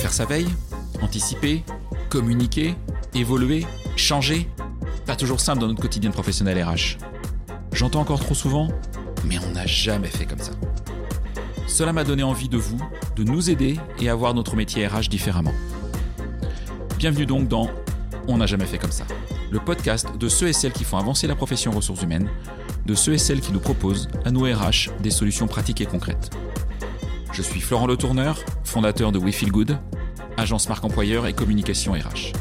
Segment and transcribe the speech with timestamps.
[0.00, 0.48] Faire sa veille,
[1.02, 1.62] anticiper,
[2.08, 2.74] communiquer,
[3.14, 4.48] évoluer, changer.
[5.06, 6.98] Pas toujours simple dans notre quotidien de professionnel RH.
[7.72, 8.68] J'entends encore trop souvent,
[9.26, 10.52] mais on n'a jamais fait comme ça.
[11.66, 12.78] Cela m'a donné envie de vous,
[13.16, 15.54] de nous aider et à voir notre métier RH différemment.
[16.98, 17.68] Bienvenue donc dans
[18.28, 19.04] On n'a jamais fait comme ça,
[19.50, 22.30] le podcast de ceux et celles qui font avancer la profession ressources humaines,
[22.86, 26.30] de ceux et celles qui nous proposent, à nous RH, des solutions pratiques et concrètes.
[27.34, 29.76] Je suis Florent Le Tourneur, fondateur de We Feel Good,
[30.36, 32.32] agence marque employeur et communication RH.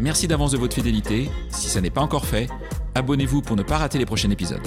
[0.00, 1.30] Merci d'avance de votre fidélité.
[1.50, 2.48] Si ça n'est pas encore fait,
[2.96, 4.66] abonnez-vous pour ne pas rater les prochains épisodes.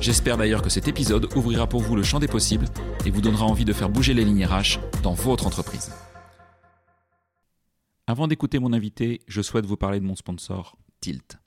[0.00, 2.66] J'espère d'ailleurs que cet épisode ouvrira pour vous le champ des possibles
[3.06, 5.92] et vous donnera envie de faire bouger les lignes RH dans votre entreprise.
[8.08, 11.38] Avant d'écouter mon invité, je souhaite vous parler de mon sponsor, Tilt.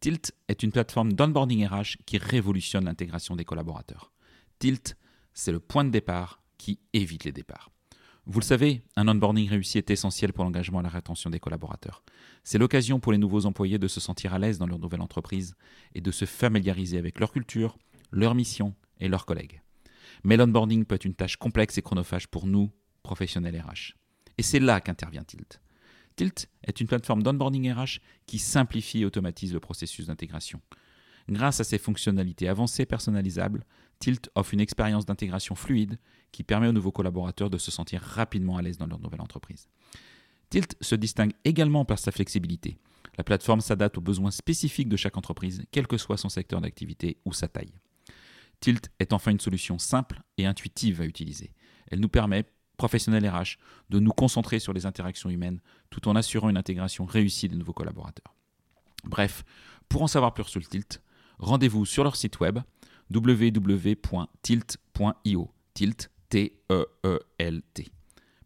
[0.00, 4.12] Tilt est une plateforme d'onboarding RH qui révolutionne l'intégration des collaborateurs.
[4.58, 4.94] Tilt,
[5.38, 7.70] c'est le point de départ qui évite les départs.
[8.26, 12.02] Vous le savez, un onboarding réussi est essentiel pour l'engagement et la rétention des collaborateurs.
[12.42, 15.54] C'est l'occasion pour les nouveaux employés de se sentir à l'aise dans leur nouvelle entreprise
[15.94, 17.78] et de se familiariser avec leur culture,
[18.10, 19.62] leur mission et leurs collègues.
[20.24, 22.72] Mais l'onboarding peut être une tâche complexe et chronophage pour nous,
[23.04, 23.94] professionnels RH.
[24.38, 25.60] Et c'est là qu'intervient Tilt.
[26.16, 30.60] Tilt est une plateforme d'onboarding RH qui simplifie et automatise le processus d'intégration.
[31.30, 33.64] Grâce à ses fonctionnalités avancées personnalisables,
[33.98, 35.98] Tilt offre une expérience d'intégration fluide
[36.30, 39.68] qui permet aux nouveaux collaborateurs de se sentir rapidement à l'aise dans leur nouvelle entreprise.
[40.50, 42.78] Tilt se distingue également par sa flexibilité.
[43.16, 47.18] La plateforme s'adapte aux besoins spécifiques de chaque entreprise, quel que soit son secteur d'activité
[47.24, 47.72] ou sa taille.
[48.60, 51.52] Tilt est enfin une solution simple et intuitive à utiliser.
[51.90, 52.44] Elle nous permet,
[52.76, 53.58] professionnels RH,
[53.90, 55.60] de nous concentrer sur les interactions humaines
[55.90, 58.34] tout en assurant une intégration réussie des nouveaux collaborateurs.
[59.04, 59.44] Bref,
[59.88, 61.02] pour en savoir plus sur le Tilt,
[61.38, 62.58] rendez-vous sur leur site web
[63.12, 64.30] www.tilt.io.
[65.74, 67.88] Tilt, T-E-E-L-T.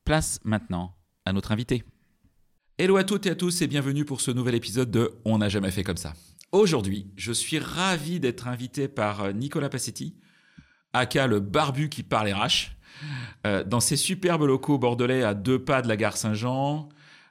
[0.04, 1.84] Place maintenant à notre invité.
[2.78, 5.48] Hello à toutes et à tous et bienvenue pour ce nouvel épisode de On n'a
[5.48, 6.14] jamais fait comme ça.
[6.52, 10.14] Aujourd'hui, je suis ravi d'être invité par Nicolas Passetti,
[10.92, 12.72] aka le barbu qui parle RH,
[13.46, 16.88] euh, dans ses superbes locaux bordelais à deux pas de la gare Saint-Jean.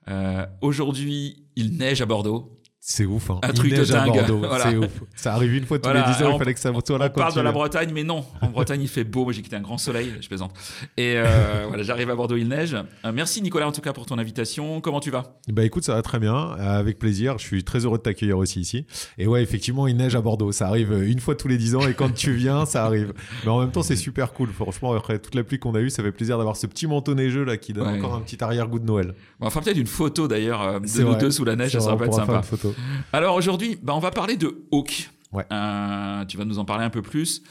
[0.07, 2.60] Euh, Aujourd'hui, il neige à Bordeaux.
[2.83, 3.39] C'est ouf, hein.
[3.43, 4.25] Un truc de dingue.
[4.39, 4.71] Voilà.
[4.71, 5.03] c'est ouf.
[5.15, 7.09] Ça arrive une fois tous Voilà, les 10 ans, il fallait que ça soit là
[7.13, 7.51] On parle de la.
[7.51, 8.25] Bretagne, mais non.
[8.41, 9.23] En Bretagne, il fait beau.
[9.23, 10.11] Moi, j'ai quitté un grand soleil.
[10.19, 10.51] Je plaisante.
[10.97, 11.25] Et euh,
[11.67, 12.75] voilà, j'arrive à Bordeaux, il neige.
[13.05, 14.81] Euh, merci Nicolas, en tout cas, pour ton invitation.
[14.81, 15.37] Comment tu vas?
[15.47, 17.37] Bah écoute, ça va très bien, euh, avec plaisir.
[17.37, 18.87] Je suis très heureux de t'accueillir aussi ici.
[19.19, 20.51] Et ouais, effectivement, il neige à Bordeaux.
[20.51, 23.13] Ça arrive une fois tous les 10 ans et quand tu viens, ça arrive.
[23.43, 24.49] Mais en même temps, c'est super cool.
[24.49, 27.13] Franchement, après toute la pluie qu'on a eue, ça fait plaisir d'avoir ce petit manteau
[27.13, 27.99] neigeux là qui donne Ouais.
[27.99, 29.13] encore un petit arrière-goût de Noël.
[29.39, 31.19] Bon, Enfin, peut-être une photo d'ailleurs de nous vrai.
[31.19, 31.77] deux sous la neige.
[31.77, 32.37] Ça va on être sympa.
[32.37, 32.70] une photo.
[33.13, 35.09] Alors aujourd'hui, bah, on va parler de Hawk.
[35.31, 35.45] Ouais.
[35.51, 37.41] Euh, tu vas nous en parler un peu plus.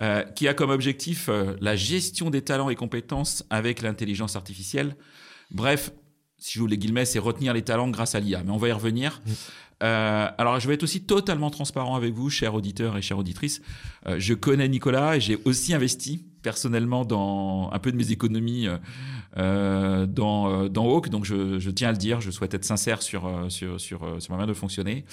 [0.00, 4.96] Euh, qui a comme objectif euh, la gestion des talents et compétences avec l'intelligence artificielle.
[5.50, 5.90] Bref,
[6.38, 8.42] si je vous les guillemets, c'est retenir les talents grâce à l'IA.
[8.44, 9.20] Mais on va y revenir.
[9.26, 9.30] Mm.
[9.82, 13.60] Euh, alors, je vais être aussi totalement transparent avec vous, chers auditeurs et chères auditrices.
[14.06, 18.66] Euh, je connais Nicolas et j'ai aussi investi personnellement dans un peu de mes économies
[18.66, 18.76] euh,
[19.36, 21.08] euh, dans, euh, dans Hawk.
[21.08, 24.30] Donc, je, je tiens à le dire, je souhaite être sincère sur, sur, sur, sur
[24.30, 25.04] ma manière de fonctionner.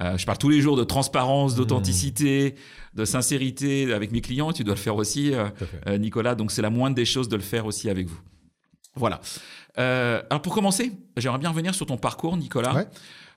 [0.00, 2.54] Euh, je parle tous les jours de transparence, d'authenticité,
[2.94, 4.52] de sincérité avec mes clients.
[4.52, 6.34] Tu dois le faire aussi, euh, Nicolas.
[6.34, 8.20] Donc, c'est la moindre des choses de le faire aussi avec vous.
[8.94, 9.20] Voilà.
[9.76, 12.74] Alors, pour commencer, j'aimerais bien revenir sur ton parcours, Nicolas.
[12.74, 12.86] Ouais.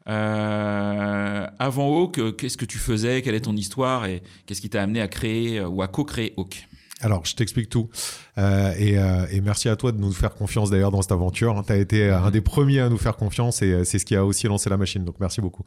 [0.08, 3.22] Euh, avant Hawk, qu'est-ce que tu faisais?
[3.24, 4.06] Quelle est ton histoire?
[4.06, 6.68] Et qu'est-ce qui t'a amené à créer ou à co-créer Hawk?
[7.02, 7.90] Alors, je t'explique tout.
[8.38, 11.62] Euh, et, euh, et merci à toi de nous faire confiance d'ailleurs dans cette aventure.
[11.68, 14.06] tu as été euh, un des premiers à nous faire confiance et euh, c'est ce
[14.06, 15.04] qui a aussi lancé la machine.
[15.04, 15.64] Donc, merci beaucoup.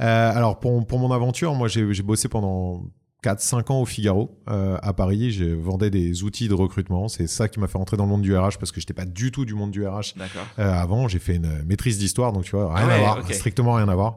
[0.00, 2.84] Euh, alors, pour, pour mon aventure, moi, j'ai bossé pendant
[3.24, 5.32] 4-5 ans au Figaro euh, à Paris.
[5.32, 7.08] Je vendais des outils de recrutement.
[7.08, 9.06] C'est ça qui m'a fait rentrer dans le monde du RH parce que j'étais pas
[9.06, 10.46] du tout du monde du RH D'accord.
[10.58, 11.08] euh, avant.
[11.08, 13.88] J'ai fait une maîtrise d'histoire, donc tu vois, rien Ah ouais, à voir, strictement rien
[13.88, 14.14] à voir.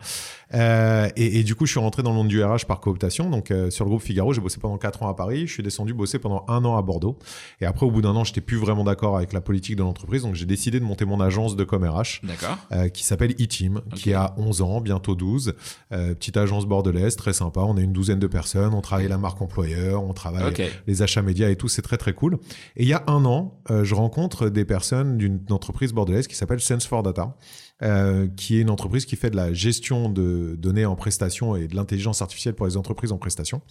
[0.53, 3.29] Euh, et, et du coup, je suis rentré dans le monde du RH par cooptation.
[3.29, 5.47] Donc, euh, sur le groupe Figaro, j'ai bossé pendant 4 ans à Paris.
[5.47, 7.17] Je suis descendu bosser pendant un an à Bordeaux.
[7.61, 10.23] Et après, au bout d'un an, j'étais plus vraiment d'accord avec la politique de l'entreprise.
[10.23, 12.57] Donc, j'ai décidé de monter mon agence de com RH D'accord.
[12.71, 15.53] euh, qui s'appelle e-team, qui a 11 ans, bientôt 12.
[15.91, 17.61] Euh, petite agence bordelaise, très sympa.
[17.61, 18.73] On est une douzaine de personnes.
[18.73, 20.53] On travaille la marque employeur, on travaille
[20.87, 22.35] les achats médias et tout, c'est très très cool.
[22.75, 26.35] Et il y a un an, euh, je rencontre des personnes d'une entreprise bordelaise qui
[26.35, 27.35] s'appelle Sense for Data,
[27.81, 31.67] euh, qui est une entreprise qui fait de la gestion de données en prestation et
[31.67, 33.61] de l'intelligence artificielle pour les entreprises en prestation.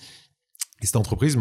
[0.81, 1.37] Et cette entreprise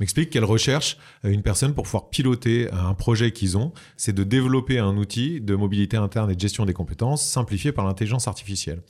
[0.00, 4.78] m'explique qu'elle recherche une personne pour pouvoir piloter un projet qu'ils ont, c'est de développer
[4.78, 8.82] un outil de mobilité interne et de gestion des compétences simplifié par l'intelligence artificielle.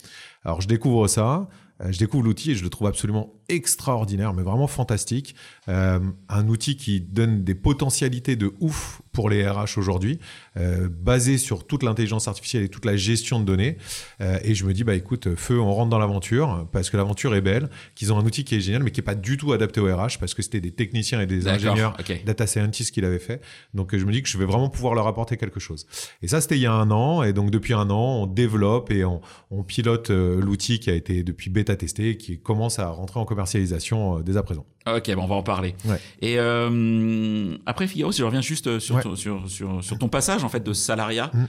[0.44, 1.46] Alors je découvre ça, euh,
[1.90, 5.34] je découvre l'outil et je le trouve absolument extraordinaire, mais vraiment fantastique.
[5.68, 10.18] Euh, un outil qui donne des potentialités de ouf pour les RH aujourd'hui,
[10.56, 13.76] euh, basé sur toute l'intelligence artificielle et toute la gestion de données.
[14.20, 17.34] Euh, et je me dis, bah écoute, feu, on rentre dans l'aventure, parce que l'aventure
[17.34, 19.52] est belle, qu'ils ont un outil qui est génial, mais qui n'est pas du tout
[19.52, 23.18] adapté au RH, parce que c'était des techniciens et des ingénieurs, data scientists qui l'avaient
[23.18, 23.42] fait.
[23.74, 25.86] Donc je me dis que je vais vraiment pouvoir leur apporter quelque chose.
[26.22, 28.90] Et ça, c'était il y a un an, et donc depuis un an, on développe
[28.90, 29.20] et on,
[29.50, 34.20] on pilote l'outil qui a été depuis bêta testé, qui commence à rentrer en commercialisation
[34.20, 34.66] dès à présent.
[34.86, 35.74] Ok, bon, on va en parler.
[36.20, 40.08] Et euh, après Figaro, si je reviens juste euh, sur, ton, sur, sur, sur, ton
[40.08, 41.44] passage en fait de salariat mm.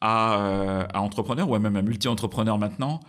[0.00, 3.00] à, euh, à, entrepreneur ou même à multi-entrepreneur maintenant,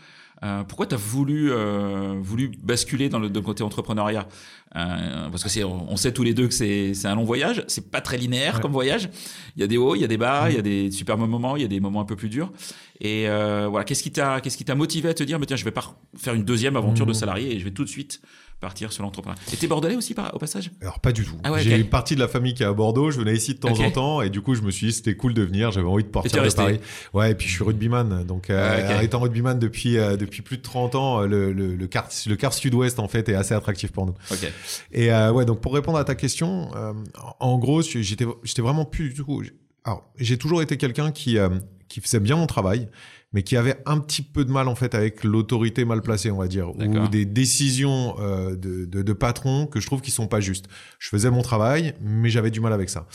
[0.43, 4.27] euh, pourquoi tu as voulu, euh, voulu basculer dans le, côté entrepreneuriat
[4.75, 7.63] euh, Parce que c'est, on sait tous les deux que c'est, c'est un long voyage,
[7.67, 9.09] c'est pas très linéaire comme voyage.
[9.55, 10.63] Il y a des hauts, il y a des bas, il y a mm.
[10.63, 12.51] des super moments, il y a des moments un peu plus durs.
[12.99, 15.55] Et euh, voilà, qu'est-ce qui t'a, qu'est-ce qui t'a motivé à te dire, mais tiens,
[15.55, 17.15] je vais pas faire une deuxième aventure de mm.
[17.15, 18.21] salarié et je vais tout de suite
[18.59, 19.41] partir sur l'entrepreneuriat.
[19.53, 20.71] Et t'es bordelais aussi au passage?
[20.81, 21.37] Alors pas du tout.
[21.43, 23.11] Ah J'ai une partie de la famille qui est à Bordeaux.
[23.11, 25.15] Je venais ici de temps en temps et du coup je me suis dit c'était
[25.15, 25.71] cool de venir.
[25.71, 26.79] J'avais envie de partir de Paris.
[27.13, 30.61] Ouais et puis je suis rugbyman donc euh, étant rugbyman depuis euh, depuis plus de
[30.61, 34.05] 30 ans le le, le quart le quart sud-ouest en fait est assez attractif pour
[34.05, 34.15] nous.
[34.31, 34.49] Okay.
[34.91, 36.93] Et euh, ouais donc pour répondre à ta question, euh,
[37.39, 39.43] en gros j'étais j'étais vraiment plus du coup.
[39.83, 41.49] Alors j'ai toujours été quelqu'un qui euh,
[41.87, 42.89] qui faisait bien mon travail
[43.33, 46.37] mais qui avait un petit peu de mal en fait avec l'autorité mal placée, on
[46.37, 50.27] va dire, ou des décisions euh, de, de, de patrons que je trouve qui sont
[50.27, 50.65] pas justes.
[50.99, 53.05] Je faisais mon travail, mais j'avais du mal avec ça.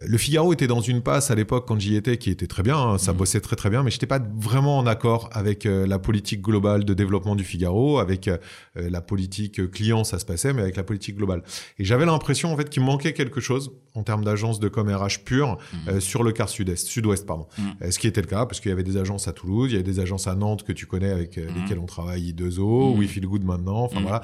[0.00, 2.78] Le Figaro était dans une passe à l'époque quand j'y étais qui était très bien,
[2.78, 3.16] hein, ça mmh.
[3.16, 6.84] bossait très très bien, mais j'étais pas vraiment en accord avec euh, la politique globale
[6.84, 8.38] de développement du Figaro, avec euh,
[8.76, 11.42] euh, la politique client ça se passait, mais avec la politique globale.
[11.78, 15.24] Et j'avais l'impression en fait qu'il manquait quelque chose en termes d'agence de com RH
[15.24, 16.00] pure mmh.
[16.00, 17.46] sur le quart sud-est, sud-ouest pardon.
[17.58, 17.90] Mmh.
[17.90, 19.76] ce qui était le cas parce qu'il y avait des agences à Toulouse, il y
[19.76, 23.26] avait des agences à Nantes que tu connais avec lesquelles on travaille I2O, We Feel
[23.26, 24.22] Good maintenant, enfin voilà.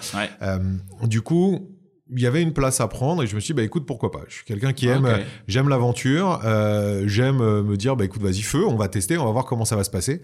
[1.03, 1.74] du coup
[2.11, 4.11] il y avait une place à prendre et je me suis dit, bah écoute, pourquoi
[4.11, 4.21] pas?
[4.29, 5.09] Je suis quelqu'un qui aime,
[5.49, 9.25] j'aime l'aventure, euh, j'aime euh, me dire, bah écoute, vas-y feu, on va tester, on
[9.25, 10.21] va voir comment ça va se passer.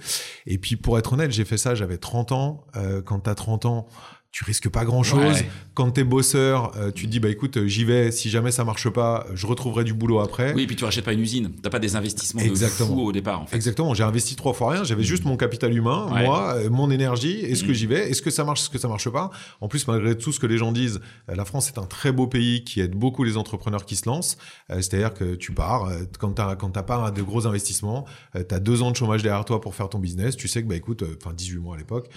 [0.47, 2.67] Et puis pour être honnête, j'ai fait ça, j'avais 30 ans.
[2.77, 3.89] Euh, quand t'as 30 ans,
[4.33, 5.39] tu risques pas grand chose.
[5.75, 8.13] Quand t'es bosseur, euh, tu te dis bah écoute, euh, j'y vais.
[8.13, 10.53] Si jamais ça marche pas, je retrouverai du boulot après.
[10.55, 11.51] Oui, et puis tu rachètes pas une usine.
[11.63, 12.91] T'as pas des investissements Exactement.
[12.91, 13.41] de fou au départ.
[13.41, 13.57] En fait.
[13.57, 13.93] Exactement.
[13.93, 14.85] J'ai investi trois fois rien.
[14.85, 17.41] J'avais juste mon capital humain, moi, euh, mon énergie.
[17.41, 17.75] Est-ce que mm.
[17.75, 19.31] j'y vais Est-ce que ça marche Est-ce que ça marche pas?
[19.61, 22.29] En plus, malgré tout ce que les gens disent, la France est un très beau
[22.29, 24.39] pays qui aide beaucoup les entrepreneurs qui se lancent.
[24.69, 28.07] C'est-à-dire que tu pars quand t'as quand t'as pas de gros investissements,
[28.49, 30.37] t'as deux ans de chômage derrière toi pour faire ton business.
[30.37, 32.09] Tu sais que bah écoute, enfin 18 mois à l'époque,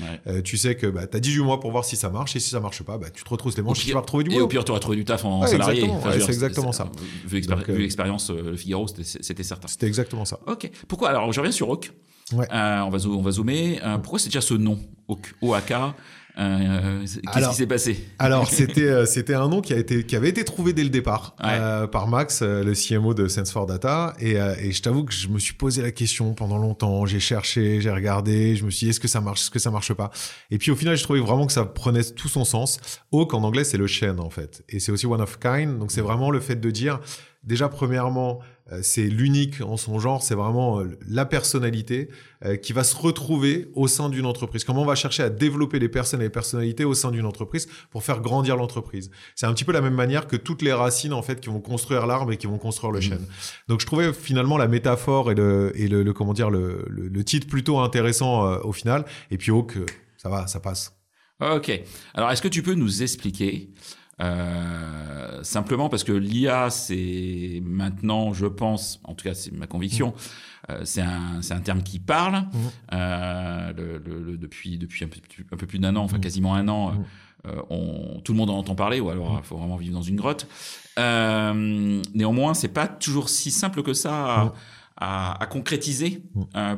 [0.44, 2.60] tu sais que bah t'as 18 mois pour voir si ça marche et si ça
[2.60, 4.42] marche pas, bah, tu te retrousses les manches et tu vas retrouver du boulot.
[4.42, 5.90] Et au pire, tu auras trouvé du taf en salarié.
[6.20, 6.90] c'est exactement ça.
[7.26, 9.68] Vu euh, l'expérience, euh, le Figaro, c'était certain.
[9.68, 10.40] C'était exactement ça.
[10.48, 10.70] Ok.
[10.88, 11.10] Pourquoi?
[11.10, 11.92] Alors, je reviens sur Hawk.
[12.32, 12.48] Ouais.
[12.52, 13.80] Euh, on, va, on va zoomer.
[14.02, 15.74] pourquoi c'est déjà ce nom, Hawk OAK
[16.40, 20.16] euh, Qu'est-ce qui s'est passé Alors c'était euh, c'était un nom qui a été qui
[20.16, 24.16] avait été trouvé dès le départ euh, par Max, le CMO de Sense for Data,
[24.20, 27.06] et, et je t'avoue que je me suis posé la question pendant longtemps.
[27.06, 29.70] J'ai cherché, j'ai regardé, je me suis dit est-ce que ça marche, est-ce que ça
[29.70, 30.10] marche pas?
[30.50, 32.80] Et puis au final, je trouvais vraiment que ça prenait tout son sens.
[33.12, 35.78] Oak en anglais c'est le chêne en fait, et c'est aussi one of kind.
[35.78, 37.00] Donc c'est vraiment le fait de dire
[37.44, 38.40] déjà premièrement
[38.82, 42.10] c'est l'unique en son genre, c'est vraiment euh, la personnalité
[42.46, 44.64] euh, qui va se retrouver au sein d'une entreprise.
[44.64, 47.68] Comment on va chercher à développer les personnes et les personnalités au sein d'une entreprise
[47.92, 49.12] pour faire grandir l'entreprise?
[49.36, 51.60] C'est un petit peu la même manière que toutes les racines en fait qui vont
[51.60, 53.04] construire l'arbre et qui vont construire le mmh.
[53.04, 53.26] chêne.
[53.68, 57.48] Donc je trouvais finalement la métaphore et le, et le, comment dire le, le, titre
[57.48, 59.06] plutôt intéressant au final.
[59.30, 59.86] Et puis oh que
[60.18, 60.96] ça va, ça passe.
[61.42, 61.72] Ok.
[62.14, 63.70] Alors est-ce que tu peux nous expliquer
[64.22, 70.10] euh, simplement parce que l'IA, c'est maintenant, je pense, en tout cas c'est ma conviction,
[70.10, 70.72] mmh.
[70.72, 72.36] euh, c'est un, un, terme qui parle.
[72.36, 72.58] Mmh.
[72.94, 75.20] Euh, le, depuis, depuis un peu,
[75.52, 76.22] un peu plus d'un an, enfin mmh.
[76.22, 76.94] quasiment un an,
[77.46, 80.02] euh, on, tout le monde en entend parler, ou alors il faut vraiment vivre dans
[80.02, 80.48] une grotte.
[81.00, 84.54] Euh, néanmoins, c'est pas toujours si simple que ça.
[84.96, 86.22] À, à, concrétiser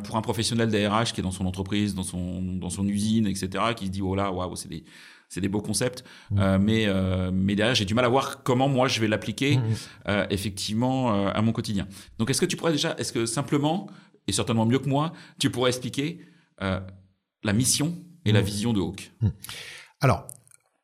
[0.03, 3.49] pour un professionnel d'ARH qui est dans son entreprise, dans son, dans son usine, etc.,
[3.75, 4.85] qui se dit, oh là, waouh, c'est des,
[5.29, 6.39] c'est des beaux concepts, mmh.
[6.39, 9.57] euh, mais euh, mais derrière j'ai du mal à voir comment moi je vais l'appliquer
[9.57, 9.63] mmh.
[10.07, 11.87] euh, effectivement à mon quotidien.
[12.17, 13.87] Donc est-ce que tu pourrais déjà, est-ce que simplement
[14.27, 16.19] et certainement mieux que moi, tu pourrais expliquer
[16.59, 18.45] la mission et la mmh.
[18.45, 19.11] vision de Hawk
[20.01, 20.27] Alors.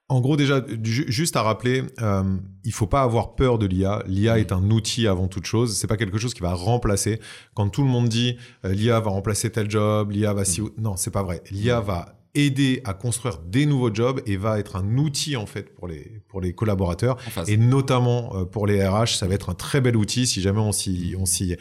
[0.10, 4.04] En gros, déjà, juste à rappeler, euh, il faut pas avoir peur de l'IA.
[4.08, 5.78] L'IA est un outil avant toute chose.
[5.78, 7.22] C'est pas quelque chose qui va remplacer.
[7.54, 11.12] Quand tout le monde dit l'IA va remplacer tel job, l'IA va si non, c'est
[11.12, 11.42] pas vrai.
[11.50, 15.74] L'IA va aider à construire des nouveaux jobs et va être un outil en fait
[15.74, 17.18] pour les pour les collaborateurs.
[17.48, 20.60] Et notamment euh, pour les RH ça va être un très bel outil si jamais
[20.60, 21.56] on s'y on s'y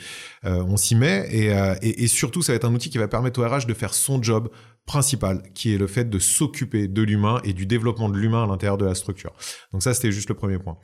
[0.45, 1.29] euh, on s'y met.
[1.31, 3.67] Et, euh, et, et surtout ça va être un outil qui va permettre au RH
[3.67, 4.51] de faire son job
[4.87, 8.47] principal qui est le fait de s'occuper de l'humain et du développement de l'humain à
[8.47, 9.33] l'intérieur de la structure.
[9.73, 10.79] Donc ça c'était juste le premier point.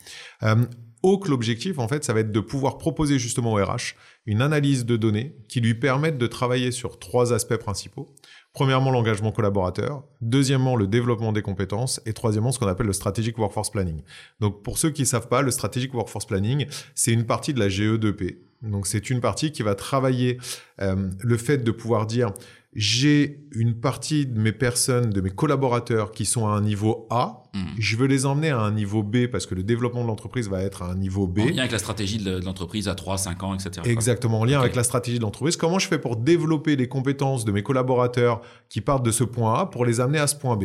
[1.03, 4.85] Oak, l'objectif, en fait, ça va être de pouvoir proposer justement au RH une analyse
[4.85, 8.13] de données qui lui permette de travailler sur trois aspects principaux.
[8.57, 10.03] Premièrement, l'engagement collaborateur.
[10.23, 12.01] Deuxièmement, le développement des compétences.
[12.07, 14.01] Et troisièmement, ce qu'on appelle le strategic workforce planning.
[14.41, 17.59] Donc, pour ceux qui ne savent pas, le strategic workforce planning, c'est une partie de
[17.59, 18.39] la GE2P.
[18.63, 20.39] Donc, c'est une partie qui va travailler
[20.81, 22.33] euh, le fait de pouvoir dire
[22.77, 27.43] j'ai une partie de mes personnes, de mes collaborateurs qui sont à un niveau A.
[27.55, 27.65] Hmm.
[27.79, 30.63] Je veux les emmener à un niveau B parce que le développement de l'entreprise va
[30.63, 31.39] être à un niveau B.
[31.41, 33.81] En lien avec la stratégie de l'entreprise à 3, 5 ans, etc.
[33.87, 35.57] Exactement, en lien avec la stratégie de l'entreprise.
[35.57, 39.61] Comment je fais pour développer les compétences de mes collaborateurs qui partent de ce point
[39.61, 40.65] A pour les amener à ce point B?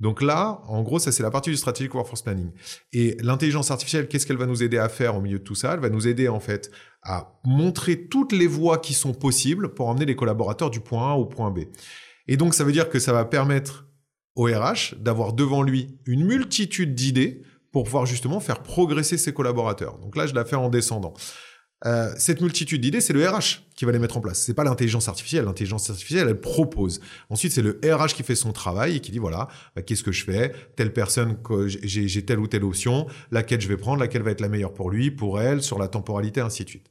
[0.00, 2.50] Donc là, en gros, ça c'est la partie du strategic workforce planning.
[2.92, 5.74] Et l'intelligence artificielle, qu'est-ce qu'elle va nous aider à faire au milieu de tout ça?
[5.74, 6.70] Elle va nous aider en fait
[7.02, 11.14] à montrer toutes les voies qui sont possibles pour emmener les collaborateurs du point A
[11.14, 11.60] au point B.
[12.28, 13.86] Et donc ça veut dire que ça va permettre
[14.36, 19.98] au RH d'avoir devant lui une multitude d'idées pour pouvoir justement faire progresser ses collaborateurs.
[19.98, 21.14] Donc là, je la fais en descendant.
[21.86, 24.40] Euh, cette multitude d'idées, c'est le RH qui va les mettre en place.
[24.40, 25.44] C'est pas l'intelligence artificielle.
[25.44, 27.00] L'intelligence artificielle, elle propose.
[27.30, 30.10] Ensuite, c'est le RH qui fait son travail et qui dit voilà, bah, qu'est-ce que
[30.10, 30.52] je fais?
[30.74, 31.36] Telle personne,
[31.82, 34.90] j'ai telle ou telle option, laquelle je vais prendre, laquelle va être la meilleure pour
[34.90, 36.86] lui, pour elle, sur la temporalité, ainsi de suite.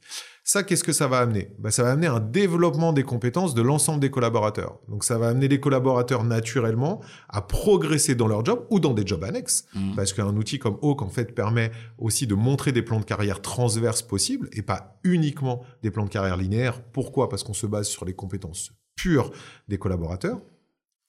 [0.50, 1.50] Ça, qu'est-ce que ça va amener?
[1.58, 4.78] Bah, Ça va amener un développement des compétences de l'ensemble des collaborateurs.
[4.88, 9.06] Donc ça va amener les collaborateurs naturellement à progresser dans leur job ou dans des
[9.06, 9.66] jobs annexes.
[9.74, 9.94] Mmh.
[9.94, 13.42] Parce qu'un outil comme Oak, en fait, permet aussi de montrer des plans de carrière
[13.42, 16.82] transverses possibles et pas uniquement des plans de carrière linéaires.
[16.82, 17.28] Pourquoi?
[17.28, 19.30] Parce qu'on se base sur les compétences pures
[19.68, 20.40] des collaborateurs.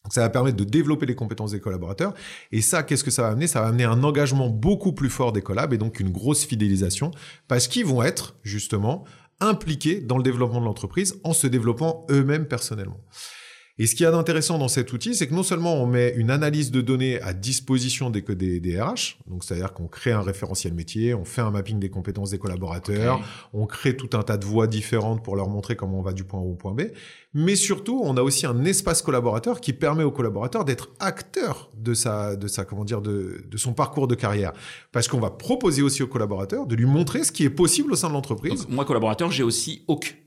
[0.03, 2.13] Donc ça va permettre de développer les compétences des collaborateurs.
[2.51, 3.47] Et ça, qu'est-ce que ça va amener?
[3.47, 7.11] Ça va amener un engagement beaucoup plus fort des collabs et donc une grosse fidélisation
[7.47, 9.05] parce qu'ils vont être justement
[9.41, 12.99] impliqués dans le développement de l'entreprise en se développant eux-mêmes personnellement.
[13.81, 16.31] Et ce qui est d'intéressant dans cet outil, c'est que non seulement on met une
[16.31, 20.73] analyse de données à disposition des, des, des RH, donc c'est-à-dire qu'on crée un référentiel
[20.73, 23.21] métier, on fait un mapping des compétences des collaborateurs,
[23.53, 26.25] on crée tout un tas de voies différentes pour leur montrer comment on va du
[26.25, 26.81] point A au point B,
[27.33, 31.93] mais surtout on a aussi un espace collaborateur qui permet aux collaborateurs d'être acteurs de
[31.93, 34.51] sa, de sa, comment dire, de, de son parcours de carrière,
[34.91, 37.95] parce qu'on va proposer aussi aux collaborateurs de lui montrer ce qui est possible au
[37.95, 38.67] sein de l'entreprise.
[38.67, 40.17] Moi collaborateur, j'ai aussi Hawk.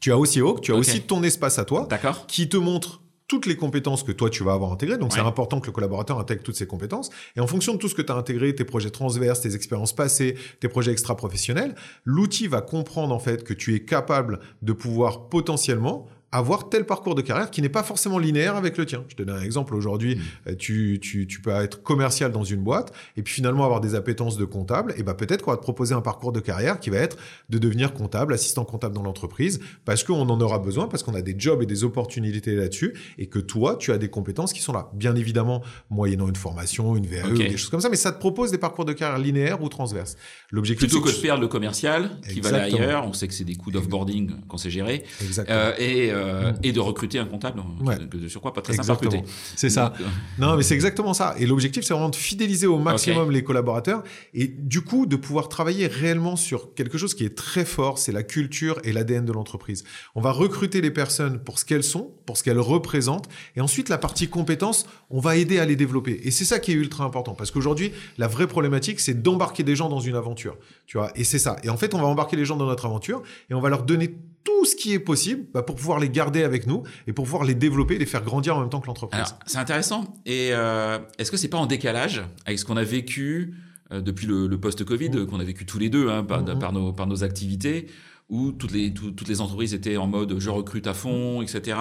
[0.00, 1.88] Tu as aussi Hawk, tu as aussi ton espace à toi,
[2.26, 4.96] qui te montre toutes les compétences que toi tu vas avoir intégrées.
[4.96, 7.10] Donc c'est important que le collaborateur intègre toutes ces compétences.
[7.36, 9.92] Et en fonction de tout ce que tu as intégré, tes projets transverses, tes expériences
[9.92, 11.74] passées, tes projets extra-professionnels,
[12.04, 17.14] l'outil va comprendre en fait que tu es capable de pouvoir potentiellement avoir tel parcours
[17.14, 19.04] de carrière qui n'est pas forcément linéaire avec le tien.
[19.08, 19.74] Je te donne un exemple.
[19.74, 20.20] Aujourd'hui, mmh.
[20.48, 23.94] euh, tu, tu, tu, peux être commercial dans une boîte et puis finalement avoir des
[23.94, 24.94] appétences de comptable.
[24.98, 27.16] Et ben peut-être qu'on va te proposer un parcours de carrière qui va être
[27.48, 31.22] de devenir comptable, assistant comptable dans l'entreprise, parce qu'on en aura besoin, parce qu'on a
[31.22, 34.72] des jobs et des opportunités là-dessus, et que toi, tu as des compétences qui sont
[34.72, 34.90] là.
[34.94, 38.50] Bien évidemment, moyennant une formation, une VAE, des choses comme ça, mais ça te propose
[38.50, 40.16] des parcours de carrière linéaires ou transverses.
[40.50, 43.06] L'objectif plutôt que, de perdre le commercial qui va aller ailleurs.
[43.06, 45.04] On sait que c'est des coûts d'offboarding qu'on sait gérer.
[45.20, 45.58] Exactement.
[45.58, 47.62] Euh, et euh, et de recruter un comptable,
[48.10, 49.08] de surcroît pas très simple
[49.56, 49.92] C'est ça.
[50.00, 50.04] Euh,
[50.38, 51.34] non, mais c'est exactement ça.
[51.38, 54.02] Et l'objectif, c'est vraiment de fidéliser au maximum les collaborateurs
[54.34, 58.12] et du coup de pouvoir travailler réellement sur quelque chose qui est très fort, c'est
[58.12, 59.84] la culture et l'ADN de l'entreprise.
[60.14, 63.88] On va recruter les personnes pour ce qu'elles sont, pour ce qu'elles représentent, et ensuite
[63.88, 66.20] la partie compétences, on va aider à les développer.
[66.24, 69.76] Et c'est ça qui est ultra important, parce qu'aujourd'hui, la vraie problématique, c'est d'embarquer des
[69.76, 70.56] gens dans une aventure,
[70.88, 71.12] tu vois.
[71.14, 71.56] Et c'est ça.
[71.62, 73.82] Et en fait, on va embarquer les gens dans notre aventure et on va leur
[73.82, 77.26] donner tout ce qui est possible bah, pour pouvoir les garder avec nous et pour
[77.26, 79.34] pouvoir les développer, les faire grandir en même temps que l'entreprise.
[79.44, 80.14] C'est intéressant.
[80.24, 83.54] Et euh, est-ce que c'est pas en décalage avec ce qu'on a vécu
[83.92, 85.26] euh, depuis le, post-Covid, mmh.
[85.26, 86.58] qu'on a vécu tous les deux hein, mmh.
[86.58, 87.88] par, nos, par nos activités
[88.30, 91.78] où toutes les, toutes les entreprises étaient en mode je recrute à fond, etc.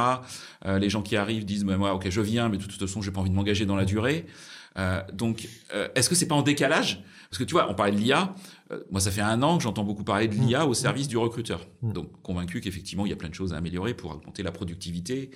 [0.66, 3.12] Euh, les gens qui arrivent disent moi, ok, je viens, mais de toute façon, j'ai
[3.12, 4.26] pas envie de m'engager dans la durée.
[5.14, 5.48] donc,
[5.96, 7.02] est-ce que c'est pas en décalage?
[7.30, 8.34] Parce que tu vois, on parlait de l'IA.
[8.72, 10.48] Euh, moi, ça fait un an que j'entends beaucoup parler de mmh.
[10.48, 11.68] l'IA au service du recruteur.
[11.82, 11.94] Mmh.
[11.94, 15.32] Donc, convaincu qu'effectivement, il y a plein de choses à améliorer pour augmenter la productivité,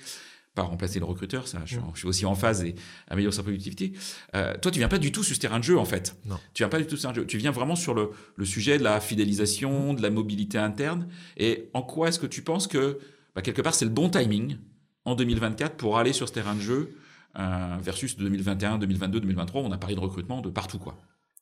[0.54, 1.48] pas remplacer le recruteur.
[1.48, 2.08] Ça, je, suis mmh.
[2.08, 2.74] aussi en phase et
[3.08, 3.92] améliorer sa productivité.
[4.34, 6.16] Euh, toi, tu viens pas du tout sur ce terrain de jeu, en fait.
[6.26, 6.38] Non.
[6.54, 7.26] Tu viens pas du tout sur ce terrain de jeu.
[7.26, 11.08] Tu viens vraiment sur le, le sujet de la fidélisation, de la mobilité interne.
[11.36, 12.98] Et en quoi est-ce que tu penses que,
[13.34, 14.56] bah, quelque part, c'est le bon timing
[15.04, 16.94] en 2024 pour aller sur ce terrain de jeu
[17.38, 20.98] euh, versus 2021, 2022, 2023, on a parlé de recrutement de partout, quoi?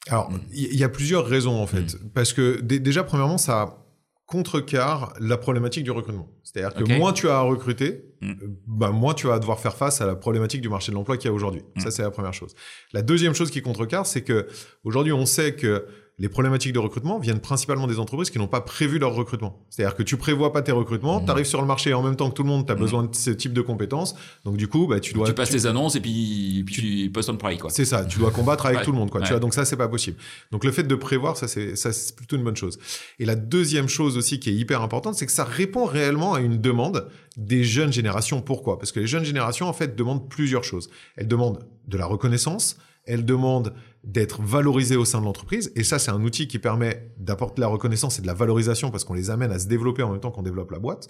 [0.08, 2.10] Alors, il y, a plusieurs raisons en fait, mm.
[2.14, 3.84] parce que déjà premièrement, ça
[4.26, 6.30] contrecarre la problématique du recrutement.
[6.44, 8.32] C'est-à-dire que moins tu as à recruter, mm.
[8.66, 11.28] bah, moins tu vas devoir faire face à la problématique du marché de l'emploi qu'il
[11.28, 11.62] y a aujourd'hui.
[11.74, 11.80] Mm.
[11.80, 12.54] Ça, c'est la première chose.
[12.92, 14.46] La deuxième chose qui contrecarre, c'est que
[14.84, 15.84] aujourd'hui, on sait que
[16.20, 19.64] les problématiques de recrutement viennent principalement des entreprises qui n'ont pas prévu leur recrutement.
[19.70, 21.24] C'est-à-dire que tu prévois pas tes recrutements, mmh.
[21.24, 22.78] tu arrives sur le marché en même temps que tout le monde, tu as mmh.
[22.78, 24.14] besoin de ce type de compétences.
[24.44, 25.26] Donc du coup, bah, tu dois...
[25.26, 27.56] Tu passes tes annonces et puis, tu, postes on prix.
[27.56, 27.70] quoi.
[27.70, 29.10] C'est ça, tu dois combattre avec tout le monde.
[29.10, 29.22] Quoi.
[29.22, 30.18] Tu vois, donc ça, c'est pas possible.
[30.52, 32.78] Donc le fait de prévoir, ça, c'est plutôt une bonne chose.
[33.18, 36.40] Et la deuxième chose aussi qui est hyper importante, c'est que ça répond réellement à
[36.40, 37.08] une demande
[37.38, 38.42] des jeunes générations.
[38.42, 38.78] Pourquoi?
[38.78, 40.90] Parce que les jeunes générations, en fait, demandent plusieurs choses.
[41.16, 43.72] Elles demandent de la reconnaissance, elles demandent
[44.02, 45.72] d'être valorisés au sein de l'entreprise.
[45.76, 49.04] Et ça, c'est un outil qui permet d'apporter la reconnaissance et de la valorisation parce
[49.04, 51.08] qu'on les amène à se développer en même temps qu'on développe la boîte.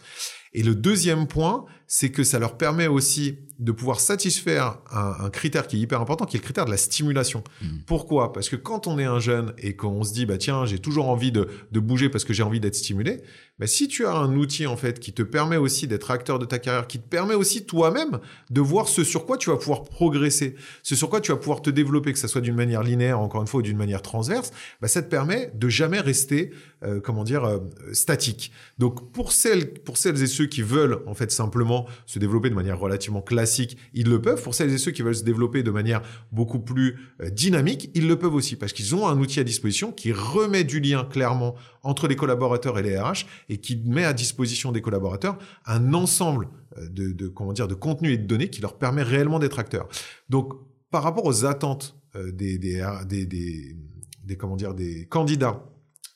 [0.53, 5.67] Et le deuxième point, c'est que ça leur permet aussi de pouvoir satisfaire un, critère
[5.67, 7.45] qui est hyper important, qui est le critère de la stimulation.
[7.61, 7.67] Mmh.
[7.87, 8.33] Pourquoi?
[8.33, 11.09] Parce que quand on est un jeune et qu'on se dit, bah tiens, j'ai toujours
[11.09, 13.23] envie de, bouger parce que j'ai envie d'être stimulé,
[13.59, 16.47] bah, si tu as un outil en fait qui te permet aussi d'être acteur de
[16.47, 18.19] ta carrière, qui te permet aussi toi-même
[18.49, 21.61] de voir ce sur quoi tu vas pouvoir progresser, ce sur quoi tu vas pouvoir
[21.61, 24.53] te développer, que ça soit d'une manière linéaire, encore une fois, ou d'une manière transverse,
[24.81, 26.51] bah, ça te permet de jamais rester,
[26.83, 27.59] euh, comment dire, euh,
[27.93, 28.53] statique.
[28.79, 32.55] Donc pour celles, pour celles et ceux qui veulent en fait simplement se développer de
[32.55, 34.43] manière relativement classique, ils le peuvent.
[34.43, 38.07] Pour celles et ceux qui veulent se développer de manière beaucoup plus euh, dynamique, ils
[38.07, 41.55] le peuvent aussi parce qu'ils ont un outil à disposition qui remet du lien clairement
[41.83, 46.49] entre les collaborateurs et les RH et qui met à disposition des collaborateurs un ensemble
[46.79, 49.89] de, comment dire de contenu et de données qui leur permet réellement d'être acteurs.
[50.29, 50.53] Donc
[50.91, 53.77] par rapport aux attentes des, des, des,
[54.25, 55.65] des, comment dire, des candidats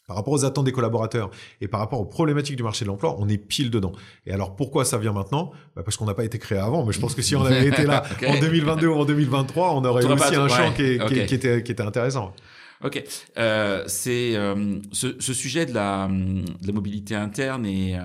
[0.07, 3.17] par rapport aux attentes des collaborateurs et par rapport aux problématiques du marché de l'emploi,
[3.19, 3.93] on est pile dedans.
[4.27, 5.53] Et alors pourquoi ça vient maintenant?
[5.75, 7.69] Bah Parce qu'on n'a pas été créé avant, mais je pense que si on avait
[7.69, 11.35] été là en 2022 ou en 2023, on aurait eu aussi un champ qui, qui,
[11.35, 12.35] était, qui, était, intéressant.
[12.83, 13.03] Ok,
[13.39, 18.01] euh, c'est euh, ce, ce, sujet de la, de la mobilité interne et, euh,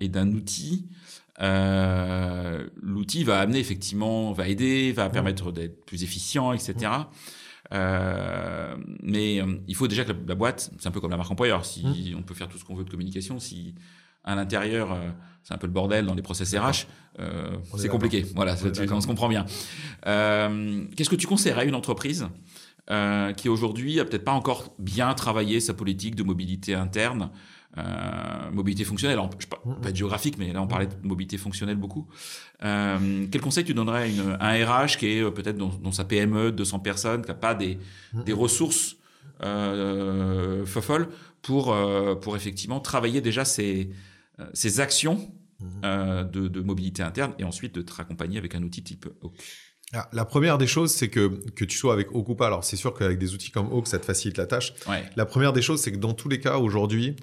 [0.00, 0.86] et d'un outil.
[1.42, 6.92] Euh, l'outil va amener effectivement, va aider, va permettre d'être plus efficient, etc.
[7.72, 11.30] Euh, mais euh, il faut déjà que la, boîte, c'est un peu comme la marque
[11.30, 13.74] employeur, si on peut faire tout ce qu'on veut de communication, si
[14.24, 14.96] à l'intérieur
[15.42, 16.86] c'est un peu le bordel dans les process RH,
[17.76, 18.24] c'est compliqué.
[18.36, 19.44] Voilà, on, se comprend bien.
[20.04, 22.28] Qu'est-ce que tu conseillerais à une entreprise
[23.36, 27.30] qui aujourd'hui a peut-être pas encore bien travaillé sa politique de mobilité interne
[27.78, 32.06] euh, mobilité fonctionnelle, pas géographique, mais là on parlait de mobilité fonctionnelle beaucoup.
[32.62, 36.52] Euh, quel conseil tu donnerais à, un RH qui est euh, peut-être dans, sa PME,
[36.52, 37.78] 200 personnes, qui n'a pas des,
[38.26, 38.96] des ressources
[39.42, 40.64] euh,
[41.40, 41.74] pour,
[42.20, 43.90] pour effectivement travailler déjà ses,
[44.52, 45.32] ses actions
[45.82, 49.32] de, de, mobilité interne et ensuite de te raccompagner avec un outil type Oak
[49.94, 52.46] ah, la première des choses, c'est que, que tu sois avec Oak ou pas.
[52.46, 54.72] Alors, c'est sûr qu'avec des outils comme Oak, ça te facilite la tâche.
[55.16, 57.14] La première des choses, c'est que dans tous les cas, aujourd'hui,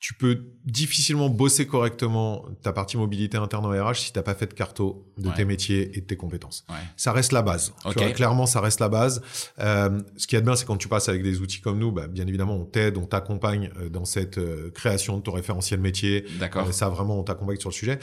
[0.00, 4.34] tu peux difficilement bosser correctement ta partie mobilité interne en RH si tu n'as pas
[4.34, 6.66] fait de carto de tes métiers et de tes compétences.
[6.96, 7.72] Ça reste la base.
[8.14, 9.22] clairement, ça reste la base.
[9.60, 12.06] Euh, ce qui est bien, c'est quand tu passes avec des outils comme nous, bah,
[12.06, 16.26] bien évidemment, on t'aide, on t'accompagne euh, dans cette euh, création de ton référentiel métier.
[16.38, 16.72] D'accord.
[16.72, 17.98] ça, vraiment, on t'accompagne sur le sujet.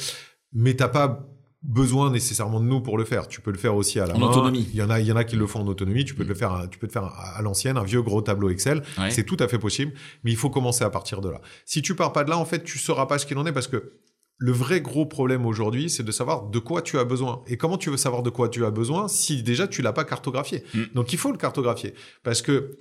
[0.54, 1.28] Mais t'as pas
[1.64, 3.28] besoin nécessairement de nous pour le faire.
[3.28, 4.68] Tu peux le faire aussi à la en autonomie.
[4.72, 6.06] Il y en a, il y en a qui le font en autonomie.
[6.06, 8.82] Tu peux le faire, tu peux le faire à l'ancienne, un vieux gros tableau Excel.
[9.10, 9.94] C'est tout à fait possible,
[10.24, 11.42] mais il faut commencer à partir de là.
[11.66, 13.54] Si tu pars pas de là, en fait, tu sauras pas ce qu'il en est
[13.54, 13.94] parce que
[14.38, 17.44] le vrai gros problème aujourd'hui, c'est de savoir de quoi tu as besoin.
[17.46, 20.04] Et comment tu veux savoir de quoi tu as besoin si déjà tu l'as pas
[20.04, 20.64] cartographié?
[20.74, 20.84] Mm.
[20.96, 21.94] Donc il faut le cartographier
[22.24, 22.80] parce que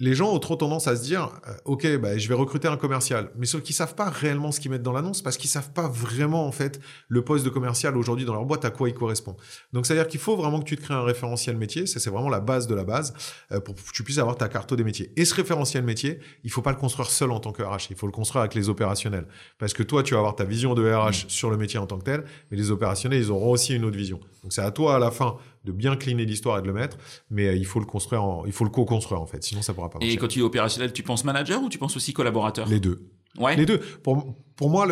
[0.00, 2.78] les gens ont trop tendance à se dire, euh, ok, bah, je vais recruter un
[2.78, 5.72] commercial, mais sauf qu'ils savent pas réellement ce qu'ils mettent dans l'annonce parce qu'ils savent
[5.72, 8.94] pas vraiment en fait le poste de commercial aujourd'hui dans leur boîte à quoi il
[8.94, 9.36] correspond.
[9.74, 12.00] Donc c'est à dire qu'il faut vraiment que tu te crées un référentiel métier, ça
[12.00, 13.12] c'est vraiment la base de la base
[13.52, 15.12] euh, pour que tu puisses avoir ta carte des métiers.
[15.16, 17.96] Et ce référentiel métier, il faut pas le construire seul en tant que RH, il
[17.96, 19.26] faut le construire avec les opérationnels
[19.58, 21.28] parce que toi tu vas avoir ta vision de RH mmh.
[21.28, 23.98] sur le métier en tant que tel, mais les opérationnels ils auront aussi une autre
[23.98, 24.18] vision.
[24.42, 26.96] Donc c'est à toi à la fin de bien cleaner l'histoire et de le mettre,
[27.30, 29.90] mais euh, il faut le construire, il faut le co-construire en fait, sinon ça pourra
[29.90, 30.14] pas marcher.
[30.14, 32.68] Et quand tu es opérationnel, tu penses manager ou tu penses aussi collaborateur?
[32.68, 33.10] Les deux.
[33.38, 33.56] Ouais.
[33.56, 33.78] Les deux.
[33.78, 34.86] Pour, pour moi,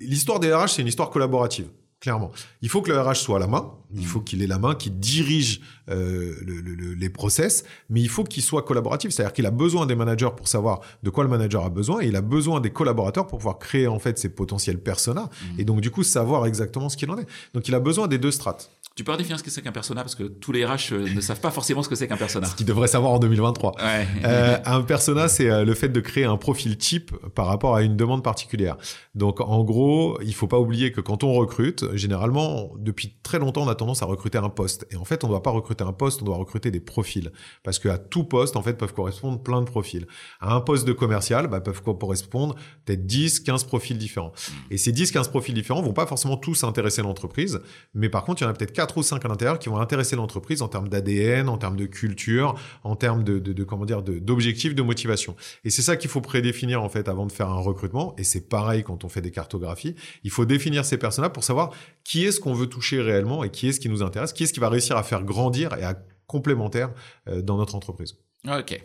[0.00, 1.68] l'histoire des RH, c'est une histoire collaborative
[2.02, 2.32] clairement.
[2.62, 4.74] Il faut que le RH soit à la main, il faut qu'il ait la main,
[4.74, 9.52] qu'il dirige euh, le, les process, mais il faut qu'il soit collaboratif, c'est-à-dire qu'il a
[9.52, 12.60] besoin des managers pour savoir de quoi le manager a besoin, et il a besoin
[12.60, 15.60] des collaborateurs pour pouvoir créer en fait ses potentiels personas, mm.
[15.60, 17.26] et donc du coup savoir exactement ce qu'il en est.
[17.54, 18.68] Donc il a besoin des deux strates.
[18.94, 21.20] Tu peux redéfinir ce que c'est qu'un persona parce que tous les RH euh, ne
[21.20, 22.46] savent pas forcément ce que c'est qu'un persona.
[22.46, 23.76] Ce qu'ils devraient savoir en 2023.
[24.24, 27.82] Euh, un persona, c'est euh, le fait de créer un profil type par rapport à
[27.82, 28.76] une demande particulière.
[29.14, 33.62] Donc en gros, il faut pas oublier que quand on recrute, généralement, depuis très longtemps,
[33.62, 34.86] on a tendance à recruter un poste.
[34.90, 37.32] Et en fait, on ne doit pas recruter un poste, on doit recruter des profils.
[37.62, 40.06] Parce qu'à tout poste, en fait, peuvent correspondre plein de profils.
[40.40, 44.32] À un poste de commercial, bah, peuvent correspondre peut-être 10, 15 profils différents.
[44.70, 47.60] Et ces 10, 15 profils différents vont pas forcément tous intéresser l'entreprise,
[47.94, 49.78] mais par contre, il y en a peut-être 4 ou 5 à l'intérieur qui vont
[49.78, 53.84] intéresser l'entreprise en termes d'ADN, en termes de culture, en termes de, de, de comment
[53.84, 55.36] dire, d'objectifs, de, motivation.
[55.64, 58.16] Et c'est ça qu'il faut prédéfinir en fait avant de faire un recrutement.
[58.18, 59.94] Et c'est pareil quand on fait des cartographies.
[60.24, 61.70] Il faut définir ces personnes-là pour savoir
[62.02, 64.58] qui est-ce qu'on veut toucher réellement et qui est-ce qui nous intéresse, qui est-ce qui
[64.58, 65.94] va réussir à faire grandir et à
[66.26, 66.90] complémentaire
[67.28, 68.16] euh, dans notre entreprise.
[68.48, 68.82] Ok.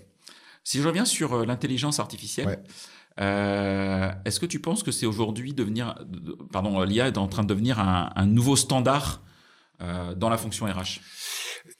[0.63, 2.62] Si je reviens sur euh, l'intelligence artificielle,
[3.19, 5.95] euh, est-ce que tu penses que c'est aujourd'hui devenir,
[6.51, 9.23] pardon, l'IA est en train de devenir un, un nouveau standard
[9.81, 10.99] euh, dans la fonction RH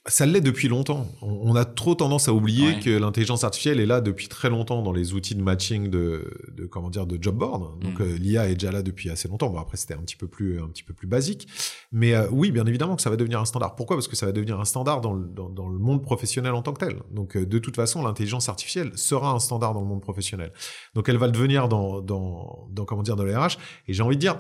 [0.06, 1.08] ça l'est depuis longtemps.
[1.22, 4.92] On a trop tendance à oublier que l'intelligence artificielle est là depuis très longtemps dans
[4.92, 7.80] les outils de matching de, de comment dire de job board.
[7.80, 8.04] Donc mm.
[8.04, 9.50] euh, l'IA est déjà là depuis assez longtemps.
[9.50, 11.48] Bon après c'était un petit peu plus un petit peu plus basique,
[11.92, 13.76] mais euh, oui bien évidemment que ça va devenir un standard.
[13.76, 13.98] Pourquoi?
[13.98, 16.62] Parce que ça va devenir un standard dans le, dans, dans le monde professionnel en
[16.62, 17.02] tant que tel.
[17.12, 20.52] Donc de toute façon l'intelligence artificielle sera un standard dans le monde professionnel.
[20.96, 23.58] Donc elle va devenir dans dans, dans comment dire dans le RH.
[23.88, 24.40] Et j'ai envie de dire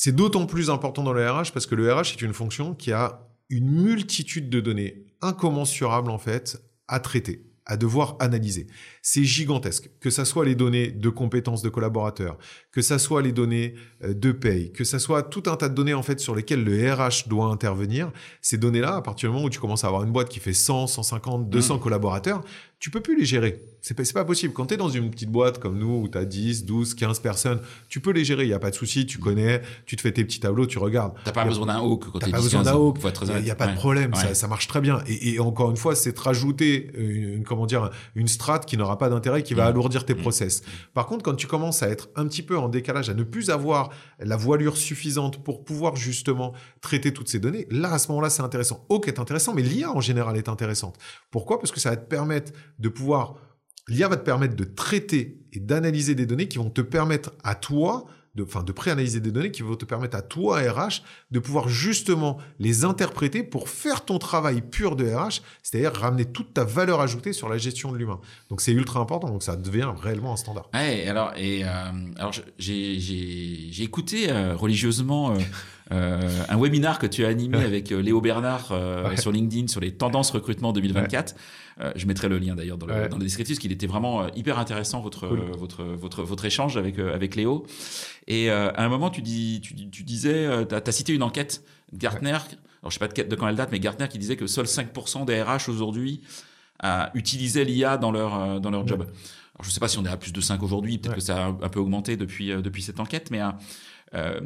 [0.00, 2.92] c'est d'autant plus important dans le RH parce que le RH est une fonction qui
[2.92, 8.66] a une multitude de données incommensurables en fait à traiter à devoir analyser.
[9.10, 9.88] C'est gigantesque.
[10.00, 12.36] Que ça soit les données de compétences de collaborateurs,
[12.70, 13.72] que ça soit les données
[14.04, 16.62] euh, de paye, que ça soit tout un tas de données en fait sur lesquelles
[16.62, 18.12] le RH doit intervenir.
[18.42, 20.52] Ces données-là, à partir du moment où tu commences à avoir une boîte qui fait
[20.52, 22.44] 100, 150, 200 collaborateurs,
[22.80, 23.62] tu peux plus les gérer.
[23.80, 24.52] C'est pas, pas possible.
[24.52, 27.20] Quand tu es dans une petite boîte comme nous, où tu as 10, 12, 15
[27.20, 30.02] personnes, tu peux les gérer, il n'y a pas de souci, tu connais, tu te
[30.02, 31.14] fais tes petits tableaux, tu regardes.
[31.24, 33.68] Tu pas besoin d'un hook quand tu pas besoin d'un hook, il n'y a, pas
[33.68, 35.00] de problème, ça, ça, marche très bien.
[35.06, 38.97] Et, et encore une fois, c'est de rajouter une, comment dire, une strate qui n'aura
[38.98, 39.68] pas d'intérêt, qui va mmh.
[39.68, 40.18] alourdir tes mmh.
[40.18, 40.62] process.
[40.94, 43.50] Par contre, quand tu commences à être un petit peu en décalage, à ne plus
[43.50, 48.30] avoir la voilure suffisante pour pouvoir justement traiter toutes ces données, là, à ce moment-là,
[48.30, 48.84] c'est intéressant.
[48.90, 50.96] Hook est intéressant, mais l'IA en général est intéressante.
[51.30, 51.58] Pourquoi?
[51.58, 53.36] Parce que ça va te permettre de pouvoir
[53.88, 57.54] L'IA va te permettre de traiter et d'analyser des données qui vont te permettre à
[57.54, 58.04] toi
[58.38, 61.68] de, enfin, de préanalyser des données qui vont te permettre à toi, RH, de pouvoir
[61.68, 67.00] justement les interpréter pour faire ton travail pur de RH, c'est-à-dire ramener toute ta valeur
[67.00, 68.20] ajoutée sur la gestion de l'humain.
[68.48, 70.68] Donc c'est ultra important, donc ça devient réellement un standard.
[70.72, 71.68] Ouais, alors, et, euh,
[72.16, 75.34] alors j'ai écouté euh, religieusement
[75.90, 78.72] euh, un webinar que tu as animé avec Léo Bernard
[79.16, 81.34] sur LinkedIn sur les tendances recrutement 2024.
[81.96, 84.58] je mettrai le lien d'ailleurs dans, le, dans le descriptif, parce qu'il était vraiment hyper
[84.58, 87.64] intéressant votre, votre, votre, votre échange avec, avec Léo.
[88.28, 91.22] Et euh, à un moment, tu, dis, tu, tu disais, euh, tu as, cité une
[91.22, 94.46] enquête Gartner, alors je sais pas de, quand elle date, mais Gartner qui disait que
[94.46, 96.20] seuls 5% des RH aujourd'hui
[96.84, 99.00] euh, utilisaient l'IA dans leur, dans leur job.
[99.00, 101.46] Alors je sais pas si on est à plus de 5 aujourd'hui, peut-être que ça
[101.46, 103.40] a un peu augmenté depuis, depuis cette enquête, mais
[104.14, 104.40] euh,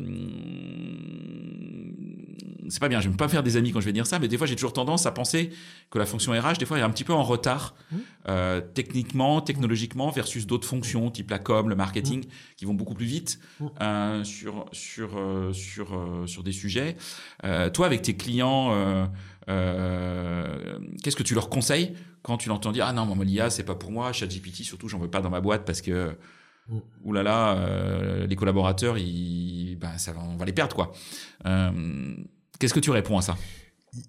[2.68, 4.28] c'est pas bien, je vais pas faire des amis quand je vais dire ça, mais
[4.28, 5.50] des fois j'ai toujours tendance à penser
[5.90, 7.96] que la fonction RH, des fois, est un petit peu en retard, mmh.
[8.28, 12.30] euh, techniquement, technologiquement, versus d'autres fonctions, type la com, le marketing, mmh.
[12.56, 13.66] qui vont beaucoup plus vite mmh.
[13.82, 15.10] euh, sur, sur,
[15.52, 16.96] sur, sur des sujets.
[17.42, 19.10] Toi, avec tes clients,
[19.46, 23.74] qu'est-ce que tu leur conseilles quand tu l'entends dire Ah non, moi, l'IA, c'est pas
[23.74, 26.16] pour moi, ChatGPT, surtout, j'en veux pas dans ma boîte parce que
[27.04, 28.96] Ouh là là, euh, les collaborateurs,
[29.98, 30.92] ça, on va les perdre quoi.
[31.46, 32.14] Euh,
[32.58, 33.36] qu'est-ce que tu réponds à ça?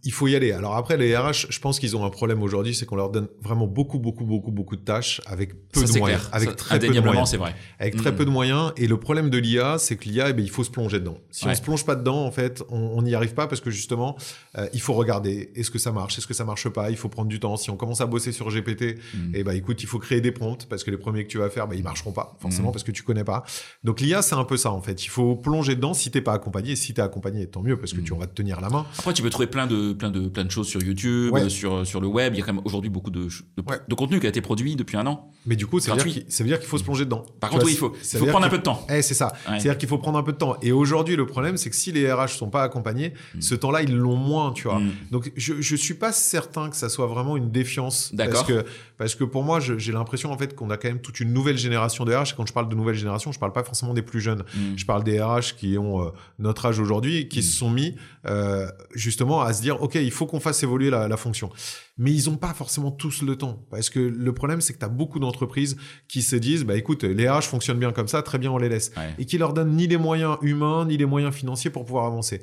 [0.04, 0.54] Il faut y aller.
[0.54, 3.28] Alors après, les RH, je pense qu'ils ont un problème aujourd'hui, c'est qu'on leur donne
[3.42, 6.30] vraiment beaucoup, beaucoup, beaucoup, beaucoup de tâches avec peu de moyens.
[6.32, 7.30] Avec très peu de moyens.
[7.30, 7.54] c'est vrai.
[7.80, 8.72] Avec très peu de moyens.
[8.78, 11.18] Et le problème de l'IA, c'est que l'IA, eh ben, il faut se plonger dedans.
[11.32, 14.18] Si on se plonge pas dedans, en fait, on n'y arrive pas parce que justement,
[14.58, 15.52] euh, il faut regarder.
[15.56, 17.58] Est-ce que ça marche Est-ce que ça marche pas Il faut prendre du temps.
[17.58, 19.32] Si on commence à bosser sur GPT, mm.
[19.34, 21.50] eh ben, écoute, il faut créer des prompts parce que les premiers que tu vas
[21.50, 22.72] faire, ben, ils marcheront pas, forcément, mm.
[22.72, 23.44] parce que tu connais pas.
[23.84, 25.04] Donc l'IA, c'est un peu ça, en fait.
[25.04, 26.78] Il faut plonger dedans si t'es pas accompagné.
[26.78, 28.86] Si t'es accompagné, tant mieux parce que tu, on va te tenir la main.
[28.98, 32.02] Après, tu peux trouver plein de, plein de, plein de choses sur YouTube, sur, sur
[32.02, 32.34] le web.
[32.34, 34.98] Il y a quand même aujourd'hui beaucoup de, de, contenu qui a été produit depuis
[34.98, 35.32] un an.
[35.46, 37.26] Mais du coup, ça veut, dire qu'il, qu'il faut se plonger dedans.
[37.40, 38.86] Par contre, oui, il faut, il faut prendre un peu de temps.
[38.90, 39.34] Eh, c'est ça.
[39.46, 40.58] C'est-à-dire qu'il faut prendre un peu de temps.
[40.62, 43.42] Et aujourd'hui, le problème, c'est que si les RH sont pas accompagnés, mm.
[43.42, 44.80] ce temps-là, ils l'ont moins, tu vois.
[44.80, 44.92] Mm.
[45.12, 48.14] Donc, je, je suis pas certain que ça soit vraiment une défiance.
[48.14, 48.34] D'accord.
[48.34, 48.66] Parce que,
[48.98, 51.58] parce que pour moi, j'ai l'impression, en fait, qu'on a quand même toute une nouvelle
[51.58, 52.32] génération de RH.
[52.32, 54.44] Et quand je parle de nouvelle génération, je parle pas forcément des plus jeunes.
[54.56, 54.60] Mm.
[54.78, 56.10] Je parle des RH qui ont euh,
[56.40, 57.96] notre âge aujourd'hui, qui se sont mis,
[58.28, 61.50] euh, justement, à se dire, OK, il faut qu'on fasse évoluer la, la fonction.
[61.98, 63.66] Mais ils n'ont pas forcément tous le temps.
[63.72, 67.04] Parce que le problème, c'est que tu as beaucoup d'entreprises qui se disent, bah écoute,
[67.04, 68.92] les RH fonctionnent bien comme ça, très bien, on les laisse.
[69.18, 72.42] Et qui leur donnent ni les moyens humains, ni les moyens financiers pour pouvoir avancer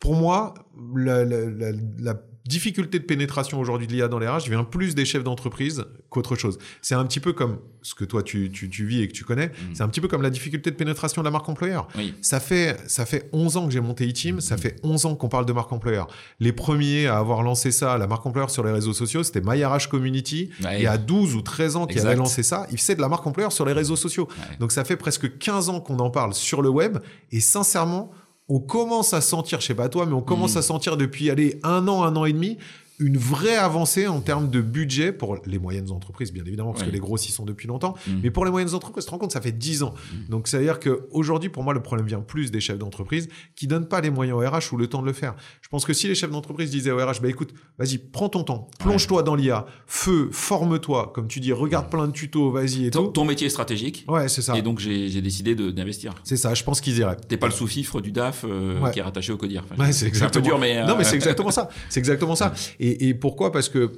[0.00, 0.54] pour moi,
[0.94, 2.14] la, la, la
[2.48, 6.34] difficulté de pénétration aujourd'hui de l'IA dans les RH vient plus des chefs d'entreprise qu'autre
[6.34, 6.58] chose.
[6.82, 9.24] C'est un petit peu comme ce que toi tu, tu, tu vis et que tu
[9.24, 9.48] connais.
[9.48, 9.74] Mm.
[9.74, 11.86] C'est un petit peu comme la difficulté de pénétration de la marque employeur.
[12.22, 14.58] Ça fait ça fait 11 ans que j'ai monté e-team, ça mm.
[14.58, 16.08] fait 11 ans qu'on parle de marque employeur.
[16.40, 19.88] Les premiers à avoir lancé ça, la marque employeur sur les réseaux sociaux, c'était MyRH
[19.88, 20.50] Community.
[20.60, 22.66] Il y a 12 ou 13 ans qui avait lancé ça.
[22.72, 24.26] Il faisait de la marque employeur sur les réseaux sociaux.
[24.58, 26.98] Donc ça fait presque 15 ans qu'on en parle sur le web
[27.30, 28.10] et sincèrement,
[28.48, 30.58] on commence à sentir, je sais pas toi, mais on commence mm.
[30.58, 32.58] à sentir depuis aller un an, un an et demi,
[32.98, 36.90] une vraie avancée en termes de budget pour les moyennes entreprises, bien évidemment, parce que
[36.90, 37.94] les grosses y sont depuis longtemps.
[38.06, 38.12] Mm.
[38.22, 39.94] Mais pour les moyennes entreprises, tu te rends compte, ça fait 10 ans.
[39.94, 40.30] Mm.
[40.30, 43.66] Donc, ça veut dire qu'aujourd'hui, pour moi, le problème vient plus des chefs d'entreprise qui
[43.66, 45.34] donnent pas les moyens au RH ou le temps de le faire.
[45.62, 48.42] Je pense que si les chefs d'entreprise disaient au RH, bah écoute, vas-y, prends ton
[48.42, 52.90] temps, plonge-toi dans l'IA, feu, forme-toi, comme tu dis, regarde plein de tutos, vas-y et
[52.90, 53.12] ton, tout.
[53.12, 54.04] Ton métier est stratégique.
[54.08, 54.56] Ouais, c'est ça.
[54.56, 56.14] Et donc, j'ai décidé d'investir.
[56.24, 57.16] C'est ça, je pense qu'ils iraient.
[57.28, 59.64] T'es pas le sous-fifre du DAF euh, qui est rattaché au CODIR.
[59.78, 60.28] ouais, c'est exactement.
[60.28, 60.84] Un peu dur, mais.
[60.84, 61.68] Non, mais c'est euh, exactement ça.
[61.88, 62.52] C'est exactement ça.
[62.80, 63.52] Et, et pourquoi?
[63.52, 63.92] Parce que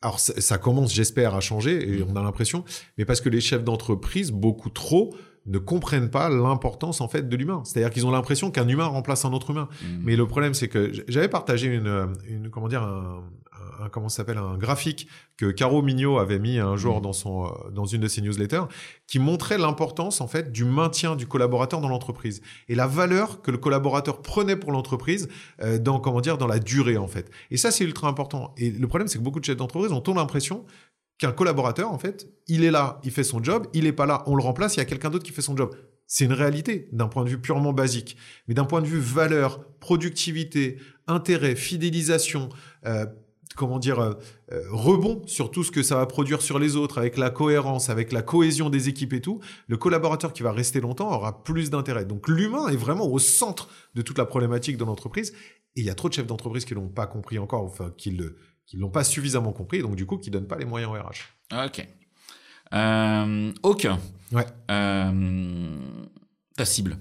[0.00, 2.64] alors ça, commence, j'espère, à changer, et on a l'impression,
[2.96, 5.14] mais parce que les chefs d'entreprise, beaucoup trop,
[5.46, 7.62] ne comprennent pas l'importance en fait de l'humain.
[7.64, 9.68] C'est-à-dire qu'ils ont l'impression qu'un humain remplace un autre humain.
[9.70, 9.86] Mmh.
[10.02, 13.24] Mais le problème, c'est que j'avais partagé une, une, comment dire, un,
[13.80, 17.02] un comment s'appelle un graphique que Caro Mignot avait mis un jour mmh.
[17.02, 18.64] dans son euh, dans une de ses newsletters
[19.06, 23.50] qui montrait l'importance en fait du maintien du collaborateur dans l'entreprise et la valeur que
[23.50, 25.28] le collaborateur prenait pour l'entreprise
[25.62, 27.30] euh, dans comment dire dans la durée en fait.
[27.50, 28.54] Et ça c'est ultra important.
[28.56, 30.64] Et le problème c'est que beaucoup de chefs d'entreprise ont l'impression
[31.18, 34.22] qu'un collaborateur en fait, il est là, il fait son job, il est pas là,
[34.26, 35.74] on le remplace, il y a quelqu'un d'autre qui fait son job.
[36.06, 39.62] C'est une réalité d'un point de vue purement basique, mais d'un point de vue valeur,
[39.80, 42.48] productivité, intérêt, fidélisation,
[42.86, 43.04] euh,
[43.56, 44.14] comment dire, euh,
[44.52, 47.90] euh, rebond sur tout ce que ça va produire sur les autres, avec la cohérence,
[47.90, 51.70] avec la cohésion des équipes et tout, le collaborateur qui va rester longtemps aura plus
[51.70, 52.04] d'intérêt.
[52.04, 55.32] Donc l'humain est vraiment au centre de toute la problématique de l'entreprise.
[55.76, 58.10] Et il y a trop de chefs d'entreprise qui l'ont pas compris encore, enfin qui
[58.10, 60.94] le qui l'ont pas suffisamment compris, donc du coup qui donnent pas les moyens au
[60.94, 61.64] RH.
[61.66, 61.88] Ok.
[62.74, 63.88] Euh, ok.
[64.32, 64.46] Ouais.
[64.70, 65.78] Euh,
[66.54, 66.98] ta cible.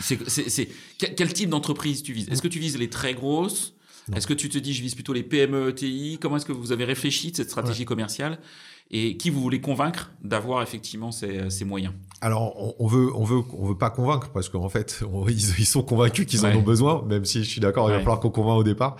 [0.00, 2.28] C'est quel type d'entreprise tu vises?
[2.28, 3.74] Est-ce que tu vises les très grosses?
[4.14, 6.72] Est-ce que tu te dis, je vise plutôt les PME, ETI Comment est-ce que vous
[6.72, 8.38] avez réfléchi de cette stratégie commerciale?
[8.92, 11.94] Et qui vous voulez convaincre d'avoir effectivement ces, ces, moyens?
[12.20, 16.26] Alors, on veut, on veut, on veut pas convaincre parce qu'en fait, ils, sont convaincus
[16.26, 18.64] qu'ils en ont besoin, même si je suis d'accord, il va falloir qu'on convainc au
[18.64, 18.96] départ.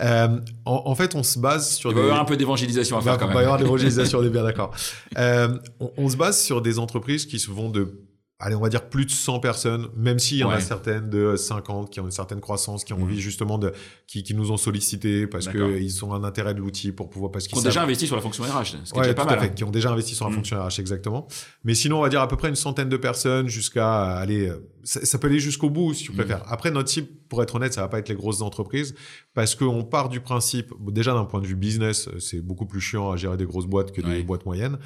[0.00, 1.90] Euh, en, fait, on se base sur.
[1.90, 3.18] Il va y avoir un peu d'évangélisation à faire.
[3.18, 3.32] quand même.
[3.32, 4.74] Il va y avoir d'évangélisation, on est bien d'accord.
[5.18, 8.03] Euh, on, on, se base sur des entreprises qui se vont de
[8.44, 11.34] allez, on va dire plus de 100 personnes, même s'il y en a certaines de
[11.34, 13.20] 50 qui ont une certaine croissance, qui ont envie mmh.
[13.20, 13.72] justement de,
[14.06, 17.32] qui, qui nous ont sollicité parce que ils ont un intérêt de l'outil pour pouvoir,
[17.32, 19.40] parce qu'ils ont déjà investi sur la fonction RH, ce qui est pas mal.
[19.40, 19.48] Fait, hein.
[19.48, 20.34] Qui ont déjà investi sur la mmh.
[20.34, 21.26] fonction RH, exactement.
[21.64, 24.52] Mais sinon, on va dire à peu près une centaine de personnes jusqu'à aller,
[24.84, 26.14] ça, peut aller jusqu'au bout si tu mmh.
[26.14, 26.42] préfères.
[26.46, 28.94] Après, notre cible, pour être honnête, ça va pas être les grosses entreprises
[29.32, 33.10] parce qu'on part du principe, déjà d'un point de vue business, c'est beaucoup plus chiant
[33.10, 34.78] à gérer des grosses boîtes que des boîtes moyennes.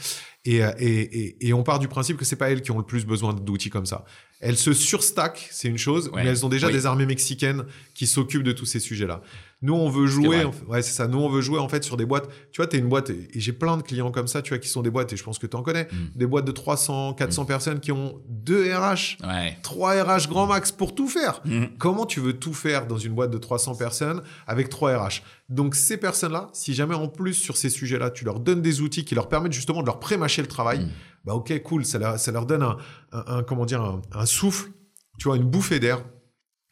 [0.44, 2.86] Et, et, et, et, on part du principe que c'est pas elles qui ont le
[2.86, 4.04] plus besoin d'outils comme ça.
[4.40, 8.44] Elles se surstackent, c'est une chose, mais elles ont déjà des armées mexicaines qui s'occupent
[8.44, 9.20] de tous ces sujets-là.
[9.60, 11.08] Nous, on veut jouer, ouais, c'est ça.
[11.08, 12.28] Nous, on veut jouer en fait sur des boîtes.
[12.52, 14.58] Tu vois, tu es une boîte, et j'ai plein de clients comme ça, tu vois,
[14.58, 16.16] qui sont des boîtes, et je pense que tu en connais, mm.
[16.16, 17.46] des boîtes de 300, 400 mm.
[17.46, 19.18] personnes qui ont deux RH,
[19.62, 21.40] trois RH grand max pour tout faire.
[21.44, 21.64] Mm.
[21.78, 25.74] Comment tu veux tout faire dans une boîte de 300 personnes avec trois RH Donc,
[25.74, 29.16] ces personnes-là, si jamais en plus sur ces sujets-là, tu leur donnes des outils qui
[29.16, 30.86] leur permettent justement de leur prémâcher le travail,
[31.24, 32.76] bah ok, cool, ça leur, ça leur donne un,
[33.12, 34.70] un, comment dire, un, souffle,
[35.18, 36.04] tu vois, une bouffée d'air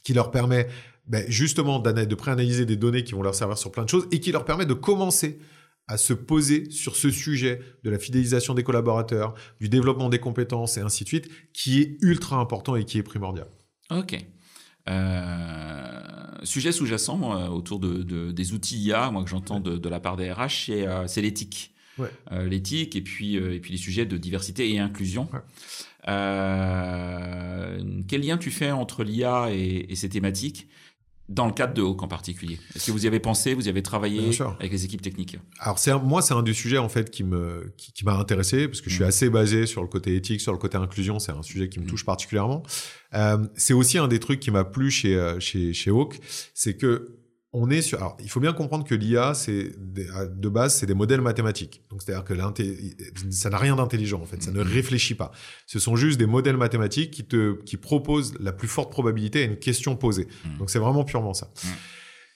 [0.05, 0.68] qui leur permet
[1.07, 4.21] ben justement de préanalyser des données qui vont leur servir sur plein de choses et
[4.21, 5.38] qui leur permet de commencer
[5.88, 10.77] à se poser sur ce sujet de la fidélisation des collaborateurs, du développement des compétences
[10.77, 13.47] et ainsi de suite, qui est ultra important et qui est primordial.
[13.90, 14.19] Ok.
[14.88, 16.01] Euh,
[16.45, 20.31] sujet sous-jacent euh, autour de, des outils IA, moi que j'entends de, la part des
[20.31, 21.73] RH, euh, c'est l'éthique.
[21.99, 22.11] Ouais.
[22.45, 25.31] l'éthique et puis et puis les sujets de diversité et inclusion.
[26.05, 26.12] quel
[28.21, 30.69] lien tu fais entre l'IA et, et, ces thématiques?
[31.29, 33.69] Dans le cadre de Hawk en particulier Est-ce que vous y avez pensé, vous y
[33.69, 35.39] avez travaillé avec les équipes techniques?
[35.59, 38.81] Alors c'est moi c'est un des sujets en fait qui me qui, m'a intéressé parce
[38.81, 39.09] que je suis mm.
[39.09, 41.85] assez basé sur le côté éthique, sur le côté inclusion, c'est un sujet qui me
[41.85, 41.89] mm.
[41.89, 42.62] touche particulièrement.
[43.15, 46.21] Euh, c'est aussi un des trucs qui m'a plu chez euh, chez chez Hawk,
[46.55, 47.17] c'est que
[47.59, 47.99] on est sur.
[47.99, 51.83] Alors, il faut bien comprendre que l'IA, c'est de base, c'est des modèles mathématiques.
[51.90, 52.35] Donc, c'est-à-dire que
[53.31, 54.42] ça n'a rien d'intelligent en fait.
[54.42, 54.73] Ça ne mm-hmm.
[54.75, 55.33] réfléchit pas.
[55.66, 59.45] Ce sont juste des modèles mathématiques qui te qui proposent la plus forte probabilité à
[59.45, 60.29] une question posée.
[60.45, 60.59] Mm.
[60.59, 61.47] Donc, c'est vraiment purement ça.
[61.64, 61.69] Mm.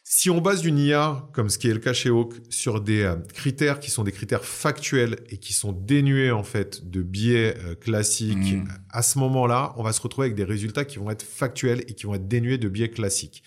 [0.02, 3.02] Si on base une IA, comme ce qui est le cas chez Hawk, sur des
[3.02, 7.56] euh, critères qui sont des critères factuels et qui sont dénués en fait de biais
[7.58, 8.64] euh, classiques, mm.
[8.88, 11.94] à ce moment-là, on va se retrouver avec des résultats qui vont être factuels et
[11.94, 13.44] qui vont être dénués de biais classiques.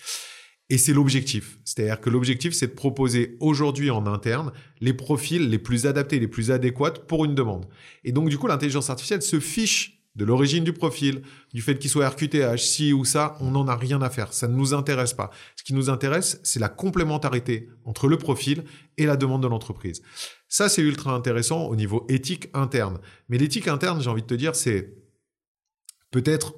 [0.70, 1.58] Et c'est l'objectif.
[1.64, 6.28] C'est-à-dire que l'objectif, c'est de proposer aujourd'hui en interne les profils les plus adaptés, les
[6.28, 7.66] plus adéquats pour une demande.
[8.02, 11.22] Et donc, du coup, l'intelligence artificielle se fiche de l'origine du profil,
[11.52, 14.32] du fait qu'il soit RQTH, ci ou ça, on n'en a rien à faire.
[14.32, 15.30] Ça ne nous intéresse pas.
[15.56, 18.64] Ce qui nous intéresse, c'est la complémentarité entre le profil
[18.96, 20.02] et la demande de l'entreprise.
[20.48, 23.00] Ça, c'est ultra intéressant au niveau éthique interne.
[23.28, 24.94] Mais l'éthique interne, j'ai envie de te dire, c'est
[26.12, 26.54] peut-être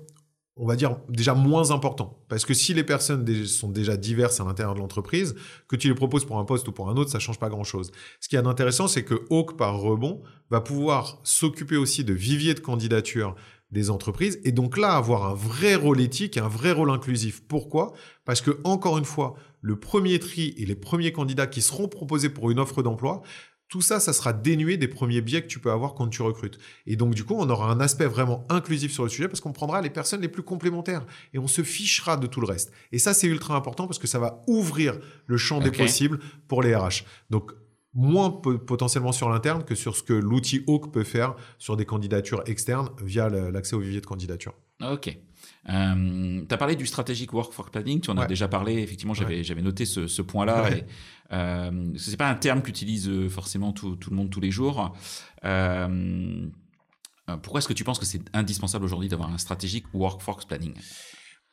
[0.57, 2.25] on va dire, déjà moins important.
[2.29, 5.35] Parce que si les personnes sont déjà diverses à l'intérieur de l'entreprise,
[5.69, 7.93] que tu les proposes pour un poste ou pour un autre, ça change pas grand-chose.
[8.21, 12.55] Ce qui est intéressant, c'est que Hawk, par rebond, va pouvoir s'occuper aussi de vivier
[12.55, 13.35] de candidatures
[13.73, 17.43] des entreprises et donc là avoir un vrai rôle éthique, un vrai rôle inclusif.
[17.47, 17.93] Pourquoi?
[18.25, 22.29] Parce que encore une fois, le premier tri et les premiers candidats qui seront proposés
[22.29, 23.23] pour une offre d'emploi
[23.69, 26.59] tout ça, ça sera dénué des premiers biais que tu peux avoir quand tu recrutes.
[26.87, 29.53] Et donc, du coup, on aura un aspect vraiment inclusif sur le sujet parce qu'on
[29.53, 32.73] prendra les personnes les plus complémentaires et on se fichera de tout le reste.
[32.93, 36.63] Et ça, c'est ultra important parce que ça va ouvrir le champ des possibles pour
[36.63, 37.05] les RH.
[37.31, 37.53] Donc,
[37.93, 42.43] moins potentiellement sur l'interne que sur ce que l'outil Hawk peut faire sur des candidatures
[42.47, 44.53] externes via l'accès au vivier de candidature.
[44.83, 45.19] Ok.
[45.69, 49.43] Euh, tu as parlé du strategic workforce planning, tu en as déjà parlé, effectivement, j'avais
[49.43, 50.63] j'avais noté ce, ce point-là.
[50.63, 50.87] Ouais.
[51.33, 54.51] Euh, ce n'est pas un terme qu'utilise euh, forcément tout, tout, le monde tous les
[54.51, 54.95] jours.
[55.45, 56.47] Euh,
[57.43, 60.75] pourquoi est-ce que tu penses que c'est indispensable aujourd'hui d'avoir un strategic workforce planning?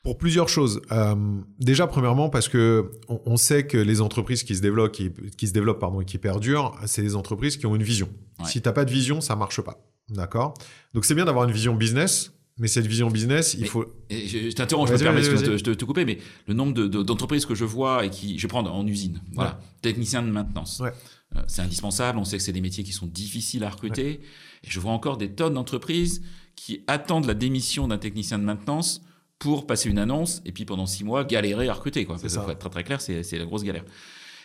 [0.03, 0.81] Pour plusieurs choses.
[0.91, 1.15] Euh,
[1.59, 5.47] déjà, premièrement, parce que on, on, sait que les entreprises qui se développent, qui, qui
[5.47, 8.09] se développent pardon, et qui perdurent, c'est des entreprises qui ont une vision.
[8.39, 8.45] Ouais.
[8.45, 9.79] Si t'as pas de vision, ça marche pas.
[10.09, 10.53] D'accord?
[10.93, 13.85] Donc c'est bien d'avoir une vision business, mais cette vision business, il faut.
[14.11, 17.65] je, t'interromps, je me permets de, de, te couper, mais le nombre d'entreprises que je
[17.65, 20.79] vois et qui, je vais prendre en usine, voilà, technicien de maintenance.
[20.79, 20.91] Ouais.
[21.35, 22.19] Euh, c'est indispensable.
[22.19, 24.21] On sait que c'est des métiers qui sont difficiles à recruter.
[24.63, 26.21] Et je vois encore des tonnes d'entreprises
[26.55, 29.01] qui attendent la démission d'un technicien de maintenance
[29.39, 32.05] pour passer une annonce et puis pendant six mois galérer à recruter.
[32.05, 32.17] Quoi.
[32.17, 32.41] Ça.
[32.41, 33.83] Faut être très très clair, c'est la grosse galère.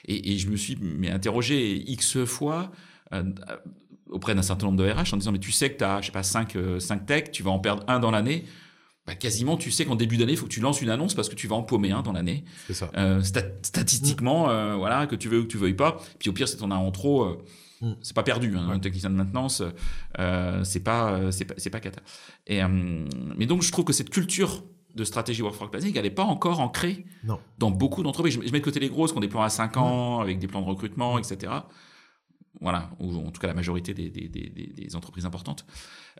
[0.07, 2.73] Et, et, je me suis mais interrogé x fois.
[3.13, 3.23] Euh,
[4.11, 6.07] auprès d'un certain nombre de RH en disant mais tu sais que tu as je
[6.07, 8.45] sais pas 5 euh, cinq techs, tu vas en perdre un dans l'année.
[9.09, 11.31] Bah, quasiment tu sais qu'en début d'année, il faut que tu lances une annonce parce
[11.31, 12.45] que tu vas en paumer un dans l'année.
[12.67, 12.91] C'est ça.
[12.95, 15.97] Euh, statistiquement euh, voilà que tu veux ou que tu veuilles pas.
[16.19, 17.43] Puis au pire c'est ton as en trop euh,
[17.81, 17.93] mm.
[18.03, 19.63] c'est pas perdu hein, un technicien de maintenance
[20.19, 22.03] euh, c'est pas c'est pas c'est pas cata.
[22.47, 22.61] Et
[23.35, 24.63] mais donc je trouve que cette culture
[24.95, 27.39] de stratégie workforce planning, elle n'est pas encore ancrée non.
[27.57, 28.35] dans beaucoup d'entreprises.
[28.35, 30.67] Je, mets de côté les grosses qu'on déploie à 5 ans, avec des plans de
[30.67, 31.53] recrutement, etc
[32.61, 35.65] voilà, ou en tout cas la majorité des, des, des, des entreprises importantes.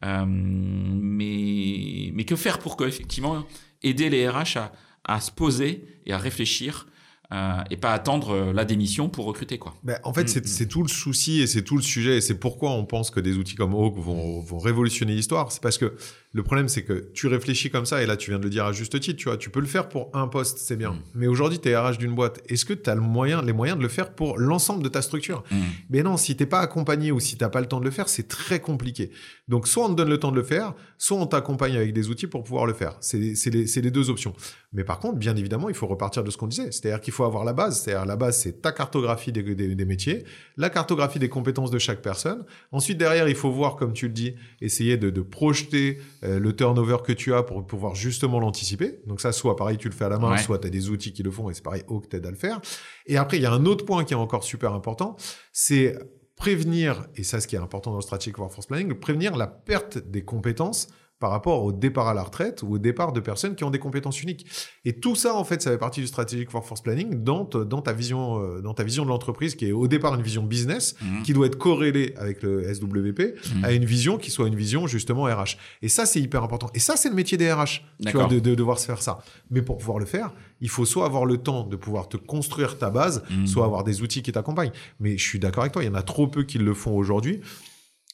[0.05, 3.45] Euh, mais, mais que faire pour que, effectivement,
[3.83, 4.73] aider les RH à,
[5.05, 6.87] à se poser et à réfléchir
[7.31, 9.75] euh, et pas attendre euh, la démission pour recruter quoi.
[9.83, 10.69] Ben, en fait, mm, c'est mm.
[10.69, 13.37] tout le souci et c'est tout le sujet et c'est pourquoi on pense que des
[13.37, 15.53] outils comme Hawk vont, vont révolutionner l'histoire.
[15.53, 15.95] C'est parce que
[16.33, 18.67] le problème, c'est que tu réfléchis comme ça, et là, tu viens de le dire
[18.67, 20.91] à juste titre, tu vois, tu peux le faire pour un poste, c'est bien.
[20.91, 21.01] Mm.
[21.15, 22.41] Mais aujourd'hui, tu es RH d'une boîte.
[22.49, 25.01] Est-ce que tu as le moyen, les moyens de le faire pour l'ensemble de ta
[25.01, 25.43] structure?
[25.51, 25.57] Mm.
[25.89, 28.11] Mais non, si t'es pas accompagné ou si t'as pas le temps de le faire,
[28.11, 29.11] c'est très compliqué.
[29.49, 32.11] Donc, soit on te donne le temps de le faire, soit on t'accompagne avec des
[32.11, 32.99] outils pour pouvoir le faire.
[33.01, 34.35] C'est les, les, deux options.
[34.75, 36.71] Mais par contre, bien évidemment, il faut repartir de ce qu'on disait.
[36.73, 37.81] C'est-à-dire qu'il faut avoir la base.
[37.81, 40.25] C'est-à-dire la base, c'est ta cartographie des, des, des métiers,
[40.59, 42.45] la cartographie des compétences de chaque personne.
[42.71, 46.55] Ensuite, derrière, il faut voir, comme tu le dis, essayer de, de projeter euh, le
[46.55, 49.01] turnover que tu as pour pouvoir justement l'anticiper.
[49.07, 51.13] Donc ça, soit pareil, tu le fais à la main, soit tu as des outils
[51.13, 52.61] qui le font et c'est pareil, Oak t'aide à le faire.
[53.07, 55.17] Et après, il y a un autre point qui est encore super important,
[55.53, 55.97] c'est
[56.37, 59.99] prévenir, et ça, ce qui est important dans le Strategic Workforce Planning, prévenir la perte
[59.99, 63.65] des compétences par rapport au départ à la retraite ou au départ de personnes qui
[63.65, 64.47] ont des compétences uniques.
[64.85, 67.93] Et tout ça, en fait, ça fait partie du strategic workforce planning dans, dans ta
[67.93, 71.23] vision, euh, dans ta vision de l'entreprise qui est au départ une vision business, mhm.
[71.23, 73.65] qui doit être corrélée avec le SWP, mhm.
[73.65, 75.57] à une vision qui soit une vision justement RH.
[75.83, 76.71] Et ça, c'est hyper important.
[76.75, 79.19] Et ça, c'est le métier des RH, tu vois, de, de, devoir se faire ça.
[79.51, 82.79] Mais pour pouvoir le faire, il faut soit avoir le temps de pouvoir te construire
[82.79, 83.47] ta base, mhm.
[83.47, 84.73] soit avoir des outils qui t'accompagnent.
[85.01, 86.97] Mais je suis d'accord avec toi, il y en a trop peu qui le font
[86.97, 87.41] aujourd'hui.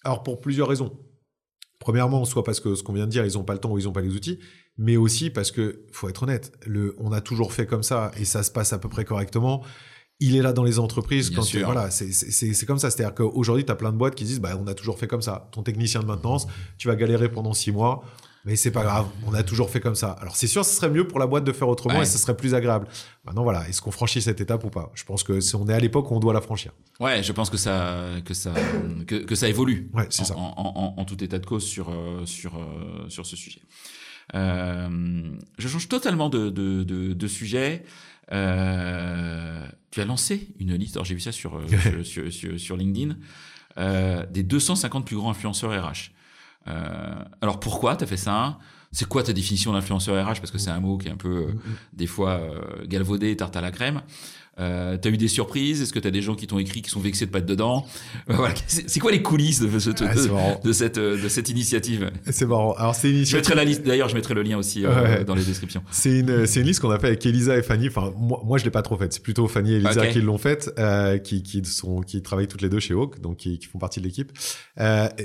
[0.04, 0.92] Alors pour plusieurs raisons.
[1.84, 3.78] Premièrement, soit parce que ce qu'on vient de dire, ils n'ont pas le temps ou
[3.78, 4.38] ils n'ont pas les outils,
[4.78, 8.24] mais aussi parce que, faut être honnête, le, on a toujours fait comme ça et
[8.24, 9.62] ça se passe à peu près correctement.
[10.18, 12.90] Il est là dans les entreprises quand tu, voilà, c'est comme ça.
[12.90, 15.20] C'est-à-dire qu'aujourd'hui, tu as plein de boîtes qui disent, bah, on a toujours fait comme
[15.20, 15.50] ça.
[15.52, 16.46] Ton technicien de maintenance,
[16.78, 18.02] tu vas galérer pendant six mois.
[18.44, 20.10] Mais c'est pas grave, on a toujours fait comme ça.
[20.20, 22.36] Alors c'est sûr, ce serait mieux pour la boîte de faire autrement et ce serait
[22.36, 22.86] plus agréable.
[23.24, 24.90] Maintenant voilà, est-ce qu'on franchit cette étape ou pas?
[24.94, 26.72] Je pense que si on est à l'époque, on doit la franchir.
[27.00, 28.52] Ouais, je pense que ça que ça
[29.06, 29.90] que, que ça évolue.
[29.94, 30.36] Ouais, c'est ça.
[30.36, 33.62] En, en, en, tout état de cause sur euh, sur euh, sur ce sujet.
[34.34, 37.82] Euh, je change totalement de de, de, de sujet.
[38.30, 41.60] Euh, tu as lancé une liste, alors j'ai vu ça sur,
[42.04, 43.16] sur, sur, sur, LinkedIn,
[44.30, 46.10] des 250 plus grands influenceurs RH.
[46.68, 48.58] Euh, alors pourquoi tu as fait ça?
[48.92, 51.48] C'est quoi ta définition d'influenceur RH Parce que c'est un mot qui est un peu,
[51.48, 51.54] euh,
[51.92, 54.02] des fois, euh, galvaudé, tarte à la crème.
[54.60, 55.82] Euh, t'as eu des surprises?
[55.82, 57.84] Est-ce que t'as des gens qui t'ont écrit qui sont vexés de pas être dedans?
[58.30, 58.54] Euh, voilà.
[58.66, 62.10] C'est quoi les coulisses de, ce, ah, de, de, cette, de cette initiative?
[62.30, 62.72] C'est marrant.
[62.74, 63.44] Alors c'est une initiative.
[63.44, 63.82] Je mettrai la liste.
[63.82, 65.82] D'ailleurs, je mettrai le lien aussi euh, dans les descriptions.
[65.90, 67.88] C'est une, c'est une liste qu'on a fait avec Elisa et Fanny.
[67.88, 69.12] Enfin, moi, moi je l'ai pas trop faite.
[69.12, 72.62] C'est plutôt Fanny et Elisa qui l'ont faite, euh, qui, qui sont, qui travaillent toutes
[72.62, 74.32] les deux chez Hawk, donc qui, qui font partie de l'équipe.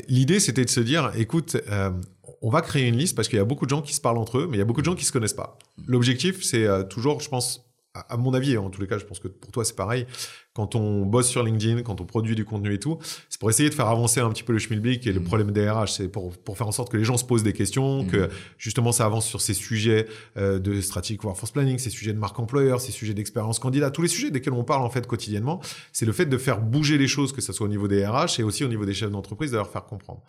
[0.08, 1.58] L'idée, c'était de se dire, écoute
[2.42, 4.18] on va créer une liste parce qu'il y a beaucoup de gens qui se parlent
[4.18, 5.58] entre eux, mais il y a beaucoup de gens qui se connaissent pas.
[5.88, 7.69] L'objectif, c'est toujours, je pense,
[8.10, 10.06] à mon avis, en tous les cas, je pense que pour toi c'est pareil,
[10.54, 12.98] quand on bosse sur LinkedIn, quand on produit du contenu et tout,
[13.30, 15.24] c'est pour essayer de faire avancer un petit peu le schmilblick et le mmh.
[15.24, 17.54] problème des RH, c'est pour, pour faire en sorte que les gens se posent des
[17.54, 18.08] questions, mmh.
[18.08, 22.20] que justement ça avance sur ces sujets euh, de strategic workforce planning, ces sujets de
[22.20, 25.62] marque employeur, ces sujets d'expérience candidat, tous les sujets desquels on parle en fait quotidiennement,
[25.94, 28.40] c'est le fait de faire bouger les choses, que ce soit au niveau des RH
[28.40, 30.24] et aussi au niveau des chefs d'entreprise, de leur faire comprendre.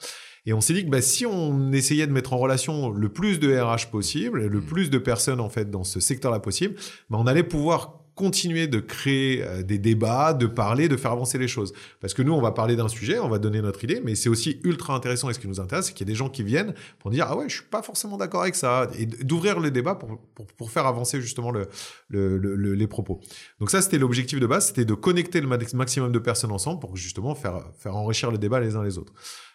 [0.46, 3.38] Et on s'est dit que bah, si on essayait de mettre en relation le plus
[3.38, 4.64] de RH possible, le mmh.
[4.64, 6.74] plus de personnes en fait dans ce secteur-là possible,
[7.08, 11.38] bah, on allait pouvoir continuer de créer euh, des débats, de parler, de faire avancer
[11.38, 11.72] les choses.
[12.00, 14.28] Parce que nous, on va parler d'un sujet, on va donner notre idée, mais c'est
[14.28, 15.30] aussi ultra intéressant.
[15.30, 17.26] Et ce qui nous intéresse, c'est qu'il y a des gens qui viennent pour dire
[17.30, 20.46] ah ouais, je suis pas forcément d'accord avec ça, et d'ouvrir le débat pour, pour,
[20.46, 21.68] pour, faire avancer justement le,
[22.08, 23.22] le, le, les propos.
[23.58, 26.96] Donc ça, c'était l'objectif de base, c'était de connecter le maximum de personnes ensemble pour
[26.96, 29.14] justement faire faire enrichir le débat les uns les autres.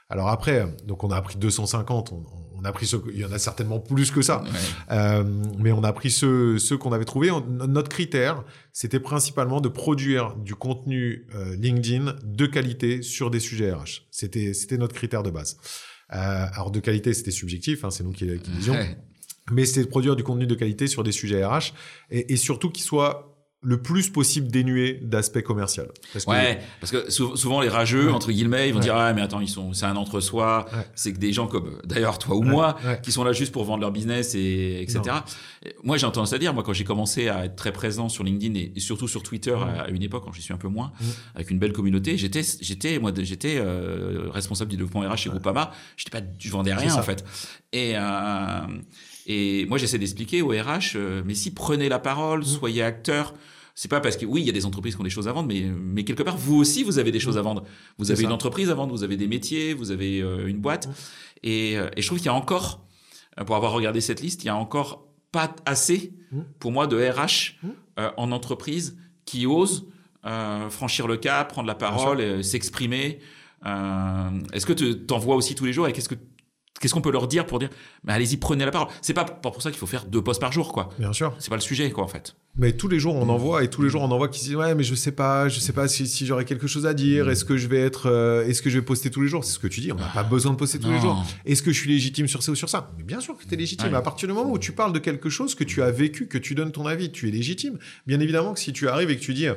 [0.10, 2.24] Alors après, donc on a appris 250, on,
[2.58, 4.44] on a pris ceux, il y en a certainement plus que ça,
[4.92, 5.24] euh,
[5.60, 7.30] mais on a pris ceux, ceux qu'on avait trouvés.
[7.48, 8.44] notre critère,
[8.74, 14.08] c'était principalement de produire du contenu euh, LinkedIn de qualité sur des sujets RH.
[14.12, 15.58] C'était, c'était notre critère de base.
[16.14, 18.76] Euh, alors de qualité, c'était subjectif, hein, c'est nous qui, qui disions.
[19.52, 21.74] Mais c'était de produire du contenu de qualité sur des sujets RH
[22.10, 23.35] et, et surtout qui soit
[23.66, 25.88] le plus possible dénué d'aspect commercial.
[26.14, 29.42] Parce ouais, parce que souvent les rageux entre guillemets, ils vont dire ah mais attends
[29.42, 33.12] ils sont c'est un entre-soi, c'est que des gens comme d'ailleurs toi ou moi qui
[33.12, 35.02] sont là juste pour vendre leur business et etc.
[35.84, 38.54] moi j'ai tendance à dire moi quand j'ai commencé à être très présent sur LinkedIn
[38.76, 40.92] et, surtout sur Twitter à, une époque quand j'y suis un peu moins
[41.34, 45.72] avec une belle communauté, j'étais j'étais moi j'étais euh, responsable du développement RH chez Groupama,
[45.98, 47.26] j'étais pas je vendais rien en fait.
[47.74, 48.68] Et euh,
[49.26, 53.34] et moi j'essaie d'expliquer au RH euh, mais si prenez la parole, soyez acteur
[53.76, 55.34] c'est pas parce que oui, il y a des entreprises qui ont des choses à
[55.34, 57.64] vendre, mais mais quelque part vous aussi vous avez des choses à vendre.
[57.98, 60.88] Vous avez une entreprise à vendre, vous avez des métiers, vous avez euh, une boîte,
[61.44, 62.86] et, euh, et je trouve qu'il y a encore,
[63.38, 66.40] euh, pour avoir regardé cette liste, il y a encore pas assez mmh.
[66.60, 67.58] pour moi de RH
[68.16, 69.86] en entreprise qui osent
[70.70, 73.20] franchir le cap, prendre la parole, s'exprimer.
[73.66, 76.16] Est-ce que tu t'en vois aussi tous les jours et qu'est-ce que
[76.80, 77.70] Qu'est-ce qu'on peut leur dire pour dire,
[78.04, 78.90] mais allez-y, prenez la parole.
[79.02, 80.90] C'est pas pour ça qu'il faut faire deux posts par jour, quoi.
[81.00, 81.34] Bien sûr.
[81.40, 82.36] C'est pas le sujet, quoi, en fait.
[82.58, 84.40] Mais tous les jours on en voit et tous les jours on en voit qui
[84.40, 86.94] disent ouais mais je sais pas je sais pas si, si j'aurais quelque chose à
[86.94, 89.44] dire est-ce que je vais être euh, est-ce que je vais poster tous les jours?
[89.44, 91.22] C'est ce que tu dis on n'a pas besoin de poster tous les jours.
[91.46, 92.92] Est-ce que je suis légitime sur ça ou sur ça?
[92.98, 95.00] Mais bien sûr que tu es légitime à partir du moment où tu parles de
[95.00, 97.78] quelque chose que tu as vécu que tu donnes ton avis tu es légitime.
[98.08, 99.48] Bien évidemment que si tu arrives et que tu dis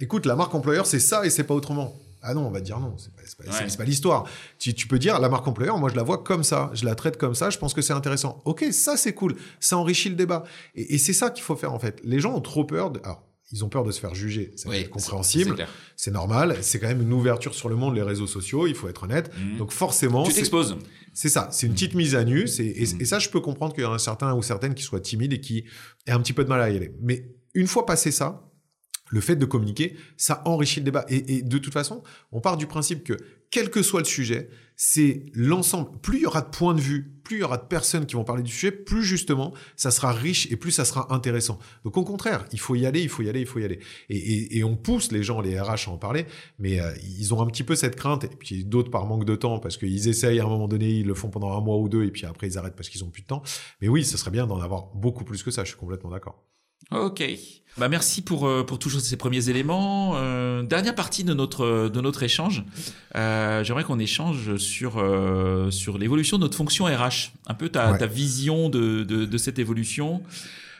[0.00, 1.94] écoute la marque employeur c'est ça et c'est pas autrement
[2.26, 3.22] ah non, on va dire non, c'est pas,
[3.76, 4.24] pas, l'histoire.
[4.58, 6.94] Tu, tu, peux dire la marque employeur, moi je la vois comme ça, je la
[6.94, 8.42] traite comme ça, je pense que c'est intéressant.
[8.44, 10.44] Ok, ça c'est cool, ça enrichit le débat.
[10.74, 12.00] Et, c'est ça qu'il faut faire en fait.
[12.02, 13.00] Les gens ont trop peur de.
[13.04, 13.22] Alors,
[13.52, 15.54] ils ont peur de se faire juger, c'est compréhensible,
[15.94, 18.88] c'est normal, c'est quand même une ouverture sur le monde, les réseaux sociaux, il faut
[18.88, 19.30] être honnête.
[19.38, 19.58] Mhm.
[19.58, 20.76] Donc forcément, tu t'exposes.
[21.14, 22.46] C'est ça, c'est une petite mise à nu.
[22.58, 25.00] Et, et, ça, je peux comprendre qu'il y en a certains ou certaines qui soient
[25.00, 25.64] timides et qui
[26.06, 26.92] aient un petit peu de mal à y aller.
[27.00, 28.46] Mais une fois passé ça,
[29.08, 31.04] le fait de communiquer, ça enrichit le débat.
[31.08, 32.02] Et, de toute façon,
[32.32, 33.16] on part du principe que,
[33.50, 35.90] quel que soit le sujet, c'est l'ensemble.
[36.02, 38.14] Plus il y aura de points de vue, plus il y aura de personnes qui
[38.14, 41.58] vont parler du sujet, plus justement, ça sera riche et plus ça sera intéressant.
[41.84, 43.78] Donc au contraire, il faut y aller, il faut y aller, il faut y aller.
[44.10, 46.26] Et, on pousse les gens, les RH à en parler,
[46.58, 49.36] mais euh, ils ont un petit peu cette crainte, et puis d'autres par manque de
[49.36, 51.88] temps, parce qu'ils essayent à un moment donné, ils le font pendant un mois ou
[51.88, 53.42] deux, et puis après ils arrêtent parce qu'ils ont plus de temps.
[53.80, 56.44] Mais oui, ce serait bien d'en avoir beaucoup plus que ça, je suis complètement d'accord.
[56.90, 57.22] Ok.
[57.78, 60.12] Bah merci pour euh, pour toujours ces premiers éléments.
[60.16, 62.64] Euh, dernière partie de notre de notre échange.
[63.16, 67.32] Euh, J'aimerais qu'on échange sur euh, sur l'évolution de notre fonction RH.
[67.46, 70.22] Un peu ta, ta vision de, de, de cette évolution.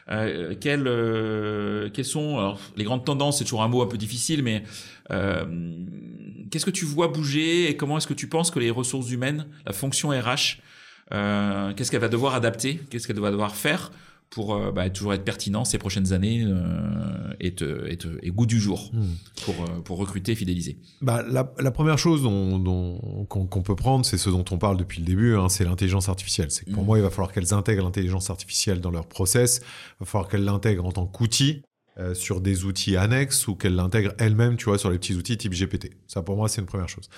[0.08, 4.42] Euh, quelles, quelles sont alors, les grandes tendances C'est toujours un mot un peu difficile,
[4.42, 4.62] mais
[5.10, 9.46] qu'est-ce que tu vois bouger et comment est-ce que tu penses que les ressources humaines,
[9.66, 10.62] la fonction RH,
[11.10, 13.90] qu'est-ce qu'elle va devoir adapter Qu'est-ce qu'elle va devoir faire
[14.30, 18.30] pour euh, bah, toujours être pertinent ces prochaines années euh, et, te, et, te, et,
[18.30, 19.04] goût du jour hmm.
[19.44, 23.76] pour, euh, pour recruter et fidéliser bah, la, la première chose dont, dont, qu'on, peut
[23.76, 26.50] prendre, c'est ce dont on parle depuis le début, hein, c'est l'intelligence artificielle.
[26.50, 26.86] C'est que pour hmm.
[26.86, 30.44] moi, il va falloir qu'elles intègrent l'intelligence artificielle dans leur process, il va falloir qu'elles
[30.44, 31.62] l'intègrent en tant qu'outil
[31.98, 35.38] euh, sur des outils annexes ou qu'elles l'intègrent elles-mêmes, tu vois, sur les petits outils
[35.38, 35.92] type GPT.
[36.06, 37.08] Ça, pour moi, c'est une première chose.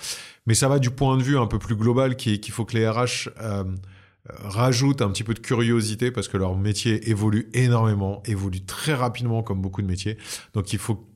[0.45, 2.63] Mais ça va du point de vue un peu plus global qui est qu'il faut
[2.63, 3.29] que les RH
[4.27, 9.43] rajoutent un petit peu de curiosité parce que leur métier évolue énormément, évolue très rapidement
[9.43, 10.17] comme beaucoup de métiers.
[10.53, 11.09] Donc il faut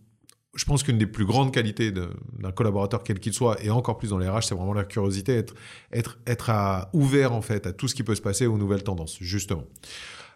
[0.55, 4.09] je pense qu'une des plus grandes qualités d'un collaborateur, quel qu'il soit, et encore plus
[4.09, 5.55] dans les RH, c'est vraiment la curiosité, être,
[5.91, 8.83] être, être à, ouvert en fait à tout ce qui peut se passer aux nouvelles
[8.83, 9.63] tendances, justement.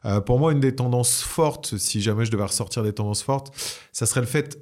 [0.06, 3.56] Euh, pour moi, une des tendances fortes, si jamais je devais ressortir des tendances fortes,
[3.92, 4.60] ça serait le fait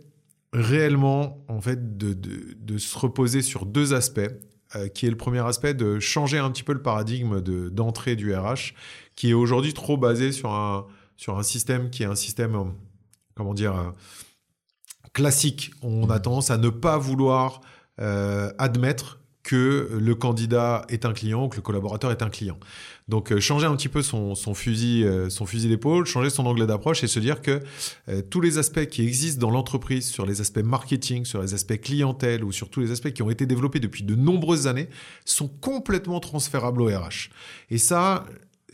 [0.51, 4.31] réellement en fait de, de, de se reposer sur deux aspects.
[4.75, 8.33] Euh, qui est le premier aspect de changer un petit peu le paradigme d'entrée du
[8.33, 8.73] RH,
[9.15, 12.63] qui est aujourd'hui trop basé sur un, sur un système qui est un système, euh,
[13.35, 13.93] comment dire,
[15.13, 15.71] classique.
[15.81, 17.61] On a tendance à ne pas vouloir
[17.97, 22.57] admettre que le candidat est un client ou que le collaborateur est un client.
[23.07, 26.65] Donc euh, changer un petit peu son, fusil, euh, son fusil d'épaule, changer son angle
[26.65, 27.61] d'approche et se dire que
[28.09, 31.79] euh, tous les aspects qui existent dans l'entreprise, sur les aspects marketing, sur les aspects
[31.79, 34.89] clientèle ou sur tous les aspects qui ont été développés depuis de nombreuses années,
[35.23, 37.29] sont complètement transférables au RH.
[37.69, 38.25] Et ça,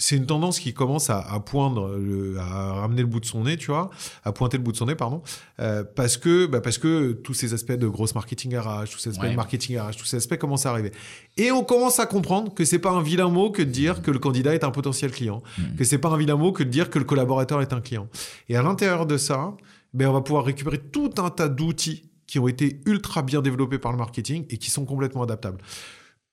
[0.02, 1.96] c'est une tendance qui commence à, poindre,
[2.40, 3.92] à ramener le bout de son nez, tu vois,
[4.24, 5.22] à pointer le bout de son nez, pardon,
[5.60, 9.12] euh, parce que, bah, parce que tous ces aspects de grosse marketing RH, tous ces
[9.12, 10.92] aspects de marketing RH, tous ces aspects commencent à arriver.
[11.38, 14.10] Et on commence à comprendre que c'est pas un vilain mot que de dire que
[14.10, 15.76] le candidat est un potentiel client, mmh.
[15.78, 18.08] que c'est pas un vilain mot que de dire que le collaborateur est un client.
[18.50, 19.56] Et à l'intérieur de ça,
[19.94, 23.78] ben, on va pouvoir récupérer tout un tas d'outils qui ont été ultra bien développés
[23.78, 25.60] par le marketing et qui sont complètement adaptables.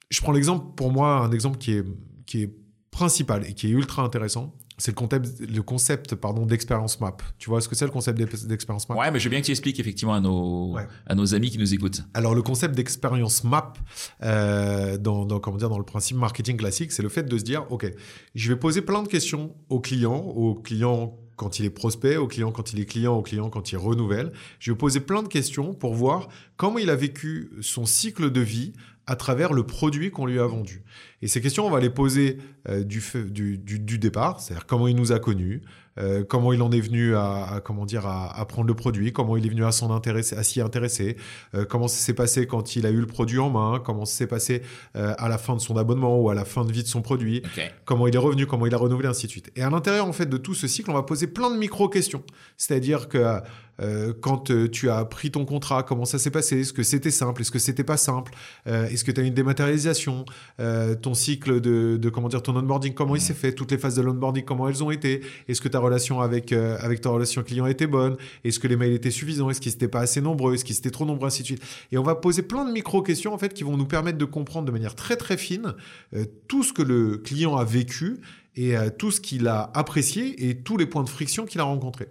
[0.09, 1.85] Je prends l'exemple, pour moi, un exemple qui est,
[2.25, 2.55] qui est
[2.99, 7.16] principal et qui est ultra intéressant, c'est le concept, le concept pardon, d'expérience map.
[7.38, 8.96] Tu vois ce que c'est le concept d'expérience map?
[8.96, 10.76] Ouais, mais je veux bien que tu expliques effectivement à nos,
[11.07, 12.03] à nos amis qui nous écoutent.
[12.12, 13.72] Alors, le concept d'expérience map,
[14.22, 17.44] euh, dans, dans, comment dire, dans le principe marketing classique, c'est le fait de se
[17.44, 17.86] dire, OK,
[18.34, 22.26] je vais poser plein de questions aux clients, aux clients quand il est prospect, au
[22.26, 24.32] client quand il est client, au client quand il renouvelle.
[24.59, 28.40] Je vais poser plein de questions pour voir comment il a vécu son cycle de
[28.40, 28.72] vie
[29.09, 30.84] à travers le produit qu'on lui a vendu.
[31.21, 32.39] Et ces questions, on va les poser
[32.69, 35.62] euh, du, du, du, départ, c'est-à-dire comment il nous a connus,
[35.99, 39.45] euh, comment il en est venu à, comment dire à, prendre le produit, comment il
[39.45, 41.16] est venu à s'en intéresser, à s'y intéresser,
[41.55, 44.14] euh, comment ça s'est passé quand il a eu le produit en main, comment ça
[44.14, 44.62] s'est passé
[44.95, 47.43] à la fin de son abonnement ou à la fin de vie de son produit,
[47.85, 49.51] comment il est revenu, comment il a renouvelé, ainsi de suite.
[49.57, 51.89] Et à l'intérieur en fait de tout ce cycle, on va poser plein de micro
[51.89, 52.23] questions,
[52.57, 53.41] c'est-à-dire que
[54.21, 56.61] quand tu as pris ton contrat, comment ça s'est passé?
[56.61, 57.43] Est-ce que c'était simple?
[57.43, 58.33] Est-ce que c'était pas simple?
[58.66, 60.25] Est-ce que tu as une dématérialisation?
[61.01, 64.02] Ton cycle de, comment dire ton onboarding, comment il s'est fait Toutes les phases de
[64.02, 65.20] l'onboarding, comment elles ont été.
[65.48, 68.16] Est-ce que ta relation avec avec ta relation client était bonne?
[68.44, 69.50] Est-ce que les mails étaient suffisants?
[69.50, 70.54] Est-ce qu'ils n'étaient pas assez nombreux?
[70.54, 71.28] Est-ce qu'ils étaient trop nombreux?
[71.28, 71.62] Ainsi de suite.
[71.92, 74.24] Et on va poser plein de micro questions en fait qui vont nous permettre de
[74.24, 75.74] comprendre de manière très très fine
[76.48, 78.18] tout ce que le client a vécu
[78.56, 82.09] et tout ce qu'il a apprécié et tous les points de friction qu'il a rencontrés.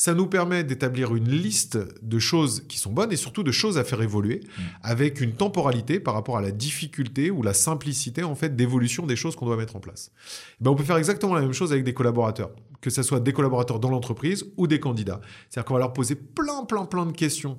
[0.00, 3.76] Ça nous permet d'établir une liste de choses qui sont bonnes et surtout de choses
[3.76, 4.62] à faire évoluer mm.
[4.82, 9.14] avec une temporalité par rapport à la difficulté ou la simplicité en fait d'évolution des
[9.14, 10.10] choses qu'on doit mettre en place.
[10.58, 12.48] Ben, on peut faire exactement la même chose avec des collaborateurs,
[12.80, 15.20] que ce soit des collaborateurs dans l'entreprise ou des candidats.
[15.50, 17.58] C'est-à-dire qu'on va leur poser plein, plein, plein de questions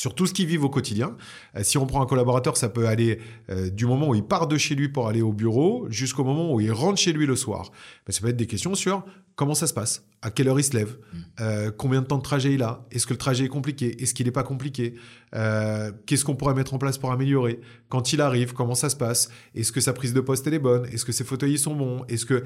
[0.00, 1.14] sur tout ce qu'ils vivent au quotidien.
[1.56, 3.20] Euh, si on prend un collaborateur, ça peut aller
[3.50, 6.54] euh, du moment où il part de chez lui pour aller au bureau jusqu'au moment
[6.54, 7.70] où il rentre chez lui le soir.
[8.08, 9.04] Ça peut être des questions sur
[9.36, 11.18] comment ça se passe, à quelle heure il se lève, mm.
[11.40, 14.14] euh, combien de temps de trajet il a, est-ce que le trajet est compliqué, est-ce
[14.14, 14.94] qu'il n'est pas compliqué,
[15.34, 18.96] euh, qu'est-ce qu'on pourrait mettre en place pour améliorer, quand il arrive, comment ça se
[18.96, 22.04] passe, est-ce que sa prise de poste est bonne, est-ce que ses fauteuils sont bons,
[22.08, 22.44] est-ce que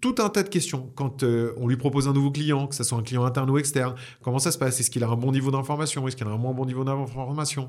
[0.00, 0.90] tout un tas de questions.
[0.94, 3.58] Quand euh, on lui propose un nouveau client, que ce soit un client interne ou
[3.58, 6.30] externe, comment ça se passe, est-ce qu'il a un bon niveau d'information, est-ce qu'il a
[6.30, 7.68] un moins bon niveau d'information,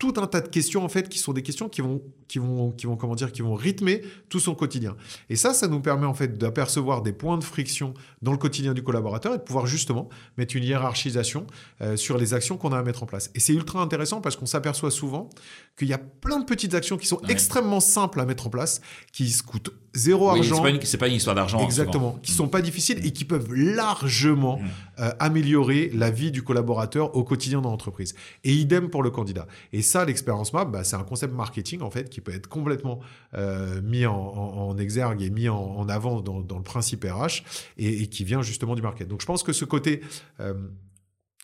[0.00, 2.70] tout un tas de questions en fait qui sont des questions qui vont qui vont
[2.72, 4.96] qui vont comment dire qui vont rythmer tout son quotidien.
[5.28, 8.72] Et ça, ça nous permet en fait d'apercevoir des points de friction dans le quotidien
[8.72, 11.46] du collaborateur et de pouvoir justement mettre une hiérarchisation
[11.82, 13.29] euh, sur les actions qu'on a à mettre en place.
[13.34, 15.28] Et c'est ultra intéressant parce qu'on s'aperçoit souvent
[15.78, 18.80] qu'il y a plein de petites actions qui sont extrêmement simples à mettre en place,
[19.12, 20.56] qui se coûtent zéro argent.
[20.56, 21.58] C'est pas, une, pas une histoire d'argent.
[21.60, 22.18] Exactement.
[22.22, 24.66] Qui sont pas difficiles et qui peuvent largement mm.
[25.00, 28.14] euh, améliorer la vie du collaborateur au quotidien dans l'entreprise.
[28.44, 29.46] Et idem pour le candidat.
[29.72, 33.00] Et ça, l'expérience map, bah, c'est un concept marketing en fait qui peut être complètement
[33.34, 37.42] euh, mis en, exergue et mis en, avant dans, le principe RH
[37.76, 39.08] et, qui vient justement du market.
[39.08, 40.00] Donc je pense que ce côté
[40.40, 40.54] euh,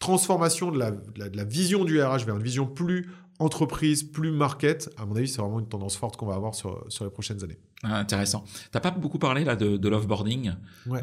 [0.06, 4.88] transformation de la, de la, vision du RH vers une vision plus entreprise, plus market,
[4.96, 7.42] à mon avis, c'est vraiment une tendance forte qu'on va avoir sur, sur les prochaines
[7.42, 7.58] années.
[7.82, 8.44] Ah, intéressant.
[8.46, 10.52] Tu n'as pas beaucoup parlé là de, de l'offboarding,
[10.86, 11.00] euh,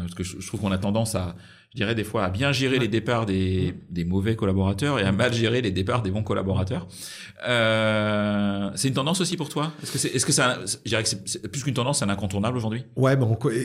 [0.00, 1.34] parce que je, trouve qu'on a tendance à
[1.72, 5.12] je dirais des fois, à bien gérer les départs des, des, mauvais collaborateurs et à
[5.12, 6.86] mal gérer les départs des bons collaborateurs.
[7.46, 9.72] Euh, c'est une tendance aussi pour toi?
[9.82, 12.08] Est-ce que c'est, est-ce que ça, je dirais que c'est plus qu'une tendance, c'est un
[12.08, 12.84] incontournable aujourd'hui?
[12.96, 13.14] Ouais,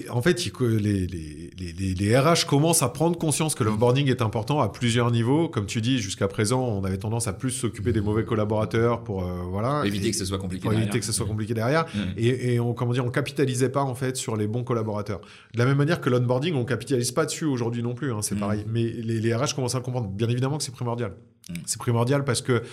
[0.10, 4.60] en fait, les, les, les, les, RH commencent à prendre conscience que l'offboarding est important
[4.60, 5.48] à plusieurs niveaux.
[5.48, 9.24] Comme tu dis, jusqu'à présent, on avait tendance à plus s'occuper des mauvais collaborateurs pour
[9.24, 10.64] euh, voilà éviter que ce soit compliqué.
[10.64, 11.86] Pour éviter que ce soit compliqué derrière.
[12.18, 15.22] Et, et, on comment dire, on capitalisait pas en fait sur les bons collaborateurs.
[15.54, 18.22] De la même manière que l'onboarding, on capitalise pas dessus aujourd'hui non plus plus, hein,
[18.22, 18.40] c'est mm.
[18.40, 18.66] pareil.
[18.68, 20.08] Mais les, les, RH commencent à comprendre.
[20.08, 21.12] Bien évidemment que c'est primordial.
[21.50, 21.54] Mm.
[21.66, 22.64] C'est primordial parce que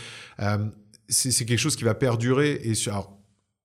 [0.41, 0.59] euh,
[1.09, 2.61] c'est quelque chose qui va perdurer.
[2.65, 3.18] Et alors,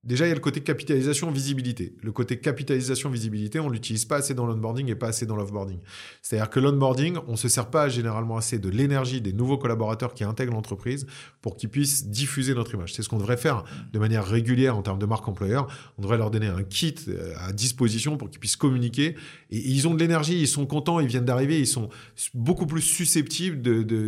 [0.04, 1.94] Déjà, il y a le côté capitalisation, visibilité.
[2.02, 5.78] Le côté capitalisation, visibilité, on l'utilise pas assez dans l'onboarding et pas assez dans l'offboarding.
[6.20, 10.22] C'est-à-dire que l'onboarding, on se sert pas généralement assez de l'énergie des nouveaux collaborateurs qui
[10.22, 11.06] intègrent l'entreprise
[11.40, 12.92] pour qu'ils puissent diffuser notre image.
[12.92, 15.68] C'est ce qu'on devrait faire de manière régulière en termes de marque employeur.
[15.96, 19.14] On devrait leur donner un kit euh, à disposition pour qu'ils puissent communiquer.
[19.50, 21.88] Et ils ont de l'énergie, ils sont contents, ils viennent d'arriver, ils sont
[22.34, 23.62] beaucoup plus susceptibles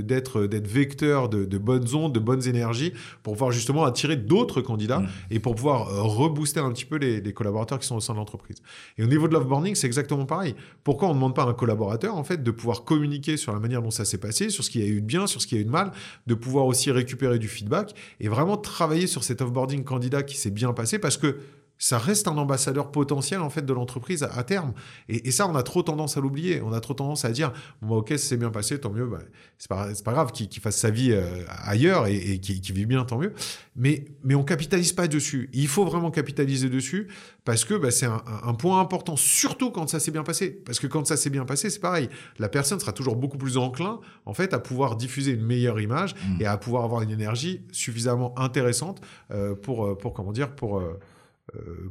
[0.04, 2.92] d'être de, vecteurs de, de bonnes ondes, de bonnes énergies
[3.22, 5.08] pour pouvoir justement attirer d'autres candidats mmh.
[5.30, 8.18] et pour pouvoir euh, rebooster un petit peu les, collaborateurs qui sont au sein de
[8.18, 8.58] l'entreprise.
[8.98, 10.54] Et au niveau de l'offboarding, c'est exactement pareil.
[10.84, 13.60] Pourquoi on ne demande pas à un collaborateur, en fait, de pouvoir communiquer sur la
[13.60, 15.46] manière dont ça s'est passé, sur ce qu'il y a eu de bien, sur ce
[15.46, 15.92] qu'il y a eu de mal,
[16.26, 20.50] de pouvoir aussi récupérer du feedback et vraiment travailler sur cet offboarding candidat qui s'est
[20.50, 21.38] bien passé parce que
[21.78, 24.72] ça reste un ambassadeur potentiel en fait de l'entreprise à, terme.
[25.08, 26.62] Et, ça, on a trop tendance à l'oublier.
[26.62, 27.52] On a trop tendance à dire
[27.82, 29.06] bon, bah, ok, c'est bien passé, tant mieux.
[29.06, 29.18] Bah,
[29.58, 33.04] c'est pas, pas grave qu'il fasse sa vie euh, ailleurs et, et qu'il vit bien,
[33.04, 33.32] tant mieux.
[33.74, 35.50] Mais mais on capitalise pas dessus.
[35.52, 37.08] Il faut vraiment capitaliser dessus
[37.44, 40.50] parce que bah, c'est un, un, point important, surtout quand ça s'est bien passé.
[40.50, 42.08] Parce que quand ça s'est bien passé, c'est pareil.
[42.38, 46.14] La personne sera toujours beaucoup plus enclin en fait à pouvoir diffuser une meilleure image
[46.14, 46.42] mmh.
[46.42, 49.00] et à pouvoir avoir une énergie suffisamment intéressante
[49.30, 50.98] euh, pour euh, pour comment dire pour euh,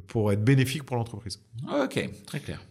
[0.08, 1.42] pour être bénéfique pour l'entreprise.
[1.84, 2.62] Ok, très clair.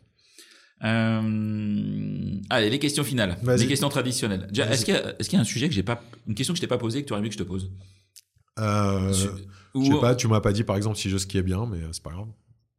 [0.83, 2.41] Euh...
[2.51, 4.49] Allez, les questions finales, les questions traditionnelles.
[4.55, 6.79] Est-ce qu'il y, a un sujet que j'ai pas, une question que je t'ai pas
[6.79, 7.71] posée que tu aurais aimé que je te pose?
[8.59, 11.79] Euh, Je sais pas, tu m'as pas dit par exemple si je skiais bien, mais
[11.93, 12.29] c'est pas grave.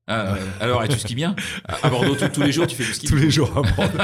[0.08, 1.36] Ah, alors, et tu skis bien
[1.68, 3.98] À Bordeaux, tous les jours, tu fais du ski Tous les jours à Bordeaux.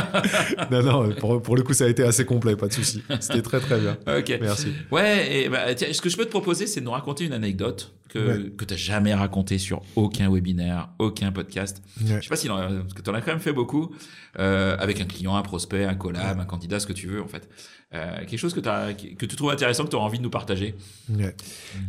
[0.71, 3.03] non, non, pour, pour, le coup, ça a été assez complet, pas de souci.
[3.19, 3.97] C'était très, très bien.
[4.07, 4.35] Ok.
[4.41, 4.73] Merci.
[4.89, 7.33] Ouais, et bah, tiens, ce que je peux te proposer, c'est de nous raconter une
[7.33, 11.83] anecdote que, que tu n'as jamais racontée sur aucun webinaire, aucun podcast.
[12.03, 13.93] Je sais pas si, parce que tu en as quand même fait beaucoup,
[14.39, 17.27] euh, avec un client, un prospect, un collab, un candidat, ce que tu veux, en
[17.27, 17.47] fait.
[17.93, 20.29] Euh, quelque chose que, as, que tu trouves intéressant, que tu auras envie de nous
[20.29, 20.75] partager.
[21.09, 21.35] Ouais.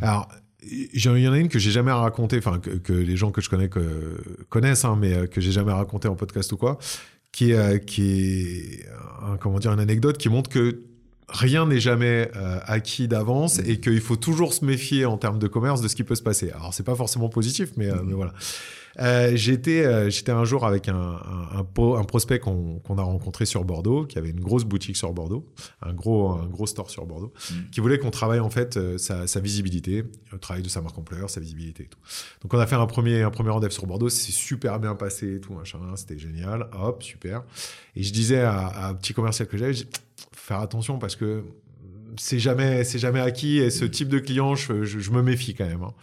[0.01, 0.29] Alors,
[0.71, 3.49] il y en a une que j'ai jamais racontée, enfin que, les gens que je
[3.49, 3.81] connais que,
[4.49, 6.77] connaissent, hein, mais euh, que j'ai jamais raconté en podcast ou quoi,
[7.31, 8.85] qui est, euh, qui est
[9.21, 10.81] un, comment dire, une anecdote qui montre que
[11.27, 15.47] rien n'est jamais euh, acquis d'avance et qu'il faut toujours se méfier en termes de
[15.47, 16.51] commerce de ce qui peut se passer.
[16.51, 18.33] Alors c'est pas forcément positif, mais, mais voilà.
[18.99, 23.63] Euh, j'étais, euh, j'étais un jour avec un, un, un, prospect qu'on, a rencontré sur
[23.63, 25.47] Bordeaux, qui avait une grosse boutique sur Bordeaux,
[25.81, 27.69] un gros, un gros store sur Bordeaux, mm.
[27.71, 30.97] qui voulait qu'on travaille en fait euh, sa, sa, visibilité, le travail de sa marque
[30.97, 31.99] employeur, sa visibilité et tout.
[32.41, 35.35] Donc on a fait un premier, un premier rendez-vous sur Bordeaux, c'est super bien passé
[35.35, 35.53] et tout,
[35.95, 37.43] c'était génial, hop, super.
[37.95, 39.73] Et je disais à, à un petit commercial que j'avais,
[40.33, 41.43] faire attention parce que
[42.17, 45.65] c'est jamais, c'est jamais acquis et ce type de client, je, je, me méfie quand
[45.65, 45.83] même.
[45.83, 45.93] Hein.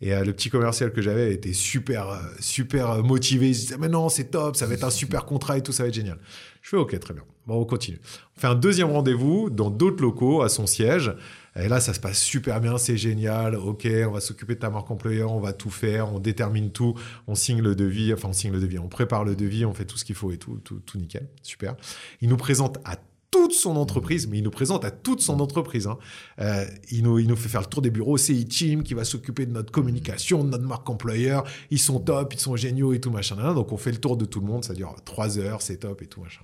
[0.00, 3.48] Et euh, le petit commercial que j'avais était super, euh, super motivé.
[3.48, 5.84] Il disait, mais non, c'est top, ça va être un super contrat et tout, ça
[5.84, 6.18] va être génial.
[6.62, 7.24] Je fais, ok, très bien.
[7.46, 8.00] Bon, on continue.
[8.36, 11.14] On fait un deuxième rendez-vous dans d'autres locaux à son siège.
[11.56, 13.54] Et là, ça se passe super bien, c'est génial.
[13.54, 16.94] Ok, on va s'occuper de ta marque employeur, on va tout faire, on détermine tout,
[17.28, 19.84] on signe le devis, enfin, on signe le devis, on prépare le devis, on fait
[19.84, 21.28] tout ce qu'il faut et tout, tout, tout nickel.
[21.42, 21.76] Super.
[22.22, 22.96] Il nous présente à
[23.34, 25.88] toute son entreprise, mais il nous présente à toute son entreprise.
[25.88, 25.98] Hein.
[26.40, 28.16] Euh, il, nous, il nous fait faire le tour des bureaux.
[28.16, 31.42] C'est E-Team qui va s'occuper de notre communication, de notre marque employeur.
[31.72, 33.52] Ils sont top, ils sont géniaux et tout machin.
[33.52, 34.64] Donc on fait le tour de tout le monde.
[34.64, 36.42] Ça dure trois heures, c'est top et tout machin.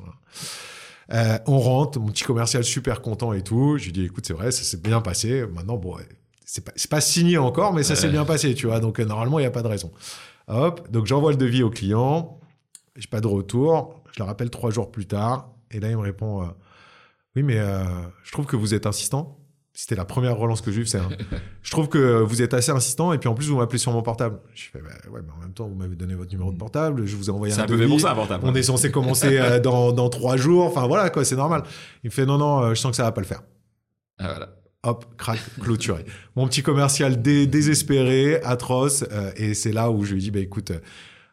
[1.13, 3.79] Euh, on rentre, mon petit commercial super content et tout.
[3.79, 5.47] Je lui dis écoute, c'est vrai, ça s'est bien passé.
[5.55, 5.97] Maintenant, bon,
[6.45, 8.81] c'est pas, pas signé encore, mais ça s'est bien passé, tu vois.
[8.81, 9.93] Donc euh, normalement, il n'y a pas de raison.
[10.49, 12.41] Hop, donc j'envoie le devis au client.
[12.97, 14.03] J'ai pas de retour.
[14.11, 15.51] Je le rappelle trois jours plus tard.
[15.71, 16.51] Et là, il me répond
[17.37, 17.85] oui, mais euh,
[18.25, 19.37] je trouve que vous êtes insistant.
[19.73, 20.99] C'était la première relance que j'ai eue, c'est
[21.63, 24.03] je trouve que vous êtes assez insistant et puis en plus vous m'appelez sur mon
[24.03, 24.41] portable.
[24.55, 27.07] Je fais bah, ouais, mais en même temps vous m'avez donné votre numéro de portable,
[27.07, 27.87] je vous ai envoyé un, un devis.
[27.87, 28.45] Bon ça, portable.
[28.45, 31.63] On est censé commencer euh, dans, dans trois jours, enfin voilà quoi, c'est normal.
[32.03, 33.43] Il me fait non non, euh, je sens que ça va pas le faire.
[34.19, 34.57] Ah, voilà.
[34.83, 36.05] Hop, crac, clôturé.
[36.37, 39.05] Mon petit commercial désespéré, atroce,
[39.37, 40.73] et c'est là où je lui dis bah écoute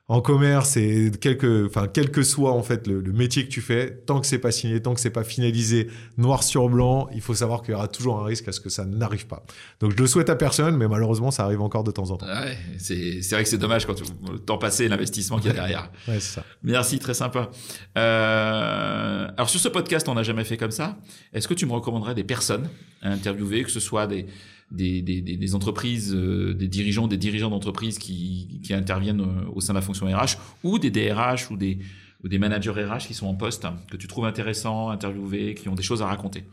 [0.09, 3.59] en commerce et quel que, enfin, quel que soit en fait le, métier que tu
[3.59, 7.19] fais, tant que c'est pas signé, tant que c'est pas finalisé noir sur blanc, il
[7.19, 9.43] faut savoir qu'il y aura toujours un risque à ce que ça n'arrive pas.
[9.81, 12.25] Donc je le souhaite à personne, mais malheureusement ça arrive encore de temps en temps.
[12.25, 13.99] Ouais, c'est vrai que c'est dommage quand
[14.31, 15.91] le temps passé, l'investissement qu'il y a derrière.
[16.07, 16.45] ouais, c'est ça.
[16.63, 17.49] Merci, très sympa.
[17.97, 20.97] Euh, alors sur ce podcast, on n'a jamais fait comme ça.
[21.33, 22.69] Est-ce que tu me recommanderais des personnes
[23.01, 24.25] à interviewer, que ce soit des
[24.71, 29.61] des, des, des entreprises, euh, des dirigeants, des dirigeants d'entreprises qui, qui interviennent euh, au
[29.61, 31.79] sein de la fonction RH, ou des DRH ou des,
[32.23, 35.75] ou des managers RH qui sont en poste, que tu trouves intéressants, interviewés, qui ont
[35.75, 36.43] des choses à raconter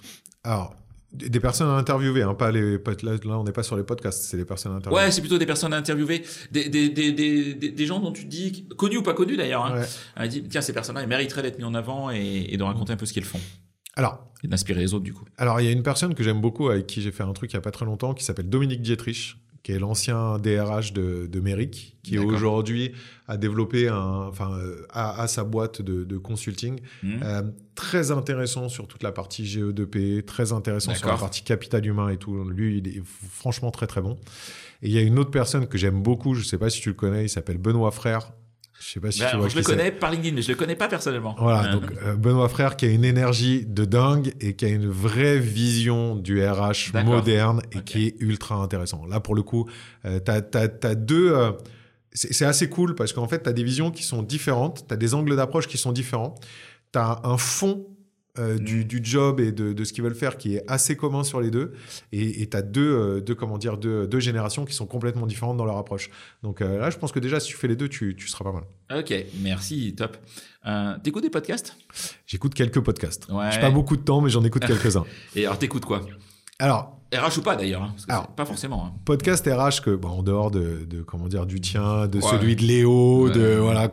[0.45, 0.77] Alors,
[1.13, 4.25] des personnes à interviewer, hein, pas les là, là on n'est pas sur les podcasts,
[4.25, 5.05] c'est les personnes à interviewer.
[5.05, 8.25] Ouais, c'est plutôt des personnes à interviewer, des, des, des, des, des gens dont tu
[8.25, 9.83] te dis, connus ou pas connus d'ailleurs, hein,
[10.19, 10.43] ouais.
[10.49, 13.07] tiens, ces personnes-là, ils mériteraient d'être mis en avant et, et de raconter un peu
[13.07, 13.41] ce qu'ils font.
[13.97, 15.25] Alors, et d'inspirer les autres du coup.
[15.39, 17.53] Alors, il y a une personne que j'aime beaucoup avec qui j'ai fait un truc
[17.53, 21.27] il y a pas très longtemps qui s'appelle Dominique Dietrich, qui est l'ancien DRH de,
[21.27, 22.93] de Merrick, qui aujourd'hui
[23.27, 26.81] a développé un, enfin, euh, a, sa boîte de, de consulting.
[27.03, 27.15] Mmh.
[27.23, 27.43] Euh,
[27.75, 32.19] très intéressant sur toute la partie GE2P, très intéressant sur la partie capital humain et
[32.19, 32.45] tout.
[32.45, 34.19] Lui, il est franchement très très bon.
[34.83, 36.91] Et il y a une autre personne que j'aime beaucoup, je sais pas si tu
[36.91, 38.33] le connais, il s'appelle Benoît Frère.
[38.81, 39.49] Je sais pas si tu vois.
[39.49, 41.37] Je le connais par LinkedIn, mais je le connais pas personnellement.
[41.39, 44.89] Voilà, donc euh, Benoît Frère qui a une énergie de dingue et qui a une
[44.89, 49.07] vraie vision du RH moderne et qui est ultra intéressant.
[49.07, 49.69] Là, pour le coup,
[50.05, 51.33] euh, tu as, deux.
[51.33, 51.53] Euh,
[52.13, 54.97] c'est assez cool parce qu'en fait, tu as des visions qui sont différentes, tu as
[54.97, 56.35] des angles d'approche qui sont différents,
[56.93, 57.87] tu as un fond
[58.37, 58.85] euh, du, mm.
[58.85, 61.53] du, job et de, de ce qu'ils veulent faire qui est assez commun sur les
[61.53, 61.73] deux.
[62.11, 65.57] Et tu as deux, euh, deux, comment dire, deux, deux, générations qui sont complètement différentes
[65.57, 66.11] dans leur approche.
[66.43, 68.43] Donc euh, là, je pense que déjà, si tu fais les deux, tu, tu seras
[68.45, 68.65] pas mal.
[68.99, 70.17] Ok, merci, top.
[71.05, 71.77] T'écoutes des podcasts?
[72.27, 73.29] J'écoute quelques podcasts.
[73.31, 73.53] Ouais.
[73.53, 75.05] J'ai pas beaucoup de temps, mais j'en écoute quelques-uns.
[75.37, 76.01] et alors, t'écoutes quoi?
[76.59, 78.87] Alors, RH ou pas d'ailleurs, hein, Alors, pas forcément.
[78.87, 78.93] Hein.
[79.05, 82.63] Podcast RH que bon, en dehors de, de, comment dire du tien, de celui de
[82.63, 83.89] Léo, de voilà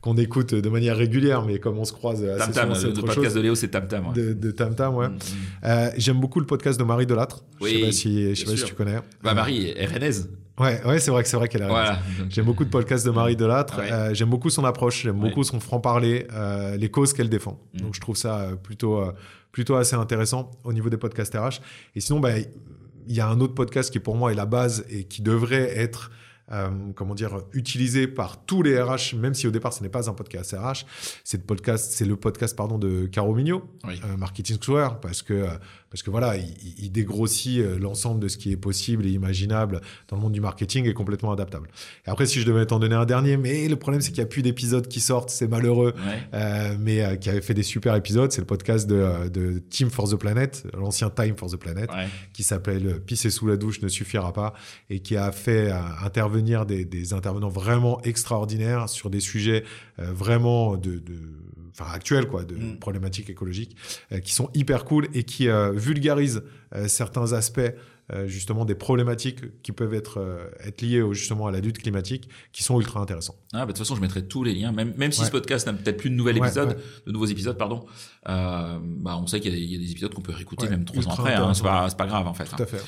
[0.00, 3.36] qu'on écoute de manière régulière, mais comme on se croise assez Tam -tam, le podcast
[3.36, 4.12] de Léo c'est Tam Tam.
[4.14, 5.08] De, de Tam Tam, ouais.
[5.08, 5.18] Mm, mm.
[5.64, 7.44] Euh, J'aime beaucoup le podcast de Marie Delattre.
[7.60, 8.98] Oui, je sais pas si je sais pas si tu connais.
[9.22, 10.28] Bah Marie est rennaise.
[10.58, 11.68] Ouais, ouais, c'est vrai que c'est vrai qu'elle a.
[11.68, 11.98] Voilà,
[12.30, 13.78] J'aime beaucoup de podcasts de Marie Delattre.
[13.80, 15.02] Euh, j'aime beaucoup son approche.
[15.02, 17.60] J'aime beaucoup son franc parler, euh, les causes qu'elle défend.
[17.74, 17.80] Mm.
[17.80, 18.56] Donc je trouve ça euh,
[19.56, 21.62] plutôt assez intéressant au niveau des podcasts RH.
[21.94, 24.84] Et sinon, bah, il y a un autre podcast qui pour moi est la base
[24.90, 26.10] et qui devrait être
[26.52, 30.10] euh, comment dire, utilisé par tous les RH, même si au départ ce n'est pas
[30.10, 30.84] un podcast RH.
[31.24, 35.32] C'est le podcast, c'est le podcast pardon de Caro Mignot, euh, Marketing Square, parce que
[35.32, 35.48] euh,
[35.90, 39.80] parce que voilà, il, il dégrossit euh, l'ensemble de ce qui est possible et imaginable
[40.08, 41.68] dans le monde du marketing et complètement adaptable.
[42.06, 44.22] Et après, si je devais t'en donner un dernier, mais le problème c'est qu'il y
[44.22, 45.94] a plus d'épisodes qui sortent, c'est malheureux,
[46.34, 49.90] euh, mais euh, qui avait fait des super épisodes, c'est le podcast de, de, Team
[49.90, 51.90] for the Planet, l'ancien Time for the Planet,
[52.32, 54.54] qui s'appelle Pisser sous la douche ne suffira pas
[54.90, 55.70] et qui a fait
[56.02, 59.64] intervenir des, des, intervenants vraiment extraordinaires sur des sujets
[59.98, 61.45] vraiment de, de
[61.78, 62.78] enfin actuelles quoi, de mm.
[62.78, 63.76] problématiques écologiques,
[64.12, 66.42] euh, qui sont hyper cool et qui euh, vulgarisent
[66.74, 67.72] euh, certains aspects
[68.12, 71.78] euh, justement des problématiques qui peuvent être, euh, être liées au, justement à la lutte
[71.78, 73.34] climatique qui sont ultra intéressants.
[73.52, 75.66] Ah, bah, de toute façon, je mettrai tous les liens, même, même si ce podcast
[75.66, 77.84] n'a peut-être plus de nouvel épisode, de nouveaux épisodes, pardon.
[78.28, 81.08] Euh, bah, on sait qu'il y, y, a des épisodes qu'on peut réécouter même trois
[81.08, 81.34] ans après.
[81.34, 82.44] Hein, c'est pas, pas grave en fait.
[82.44, 82.80] Tout à fait.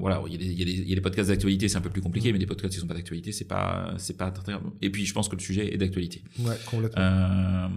[0.00, 1.68] Voilà, il y, a des, il, y a des, il y a des podcasts d'actualité,
[1.68, 2.32] c'est un peu plus compliqué, mm.
[2.32, 4.54] mais des podcasts qui sont pas d'actualité, c'est pas, c'est pas très.
[4.80, 6.24] Et puis, je pense que le sujet est d'actualité.
[6.38, 7.68] Ouais, complètement.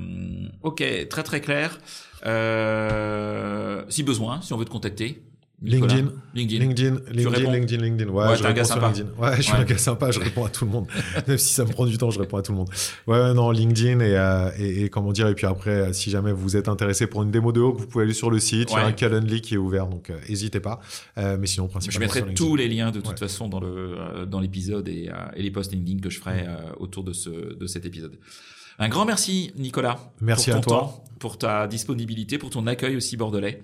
[0.62, 1.80] Ok, très très clair.
[3.90, 5.22] Si besoin, si on veut te contacter,
[5.64, 8.10] LinkedIn, LinkedIn, LinkedIn, LinkedIn, LinkedIn, LinkedIn.
[8.10, 9.10] Ouais, ouais je réponds sur LinkedIn.
[9.20, 10.88] Ouais, je suis un gars sympa, je réponds à tout le monde.
[11.28, 12.70] Même si ça me prend du temps, je réponds à tout le monde.
[13.06, 16.32] Ouais, non, LinkedIn et, euh, et, et, comment dire, et puis après, euh, si jamais
[16.32, 18.74] vous êtes intéressé pour une démo de haut, vous pouvez aller sur le site, il
[18.74, 20.82] y a un Calendly qui est ouvert, donc n'hésitez pas.
[21.20, 22.12] Euh, mais sinon, principalement.
[22.12, 25.52] Je mettrai tous les liens de toute façon dans le dans l'épisode et, et, les
[25.52, 26.48] posts LinkedIn que je ferai
[26.80, 28.18] autour de ce de cet épisode.
[28.80, 30.00] Un grand merci, Nicolas.
[30.22, 30.80] Merci pour ton à toi.
[30.80, 33.62] Temps, pour ta disponibilité, pour ton accueil aussi bordelais.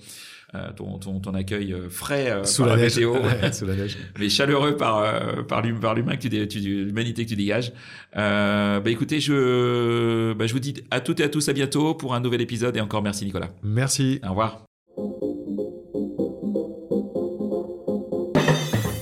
[0.56, 2.96] Euh, ton, ton, ton, accueil euh, frais euh, sous, par la, la neige.
[2.96, 3.16] météo,
[3.52, 3.98] sous la neige.
[4.18, 5.04] mais chaleureux par
[5.46, 7.74] par l'humain que tu, tu l'humanité que tu dégages.
[8.16, 11.96] Euh, bah écoutez, je bah, je vous dis à toutes et à tous à bientôt
[11.96, 13.50] pour un nouvel épisode et encore merci Nicolas.
[13.62, 14.22] Merci.
[14.24, 14.64] Au revoir.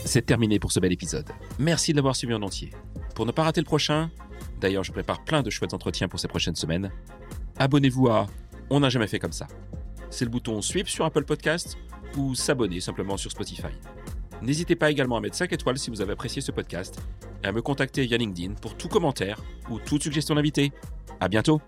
[0.04, 1.30] C'est terminé pour ce bel épisode.
[1.60, 2.72] Merci de l'avoir suivi en entier.
[3.14, 4.10] Pour ne pas rater le prochain,
[4.62, 6.90] d'ailleurs je prépare plein de chouettes entretiens pour ces prochaines semaines,
[7.60, 8.26] abonnez-vous à
[8.72, 9.48] On n'a jamais fait comme ça
[10.16, 11.78] c'est le bouton Sweep sur Apple Podcast
[12.18, 13.74] ou s'abonner simplement sur Spotify.
[14.42, 17.00] N'hésitez pas également à mettre 5 étoiles si vous avez apprécié ce podcast
[17.44, 20.72] et à me contacter via LinkedIn pour tout commentaire ou toute suggestion d'invité.
[21.20, 21.60] À bientôt!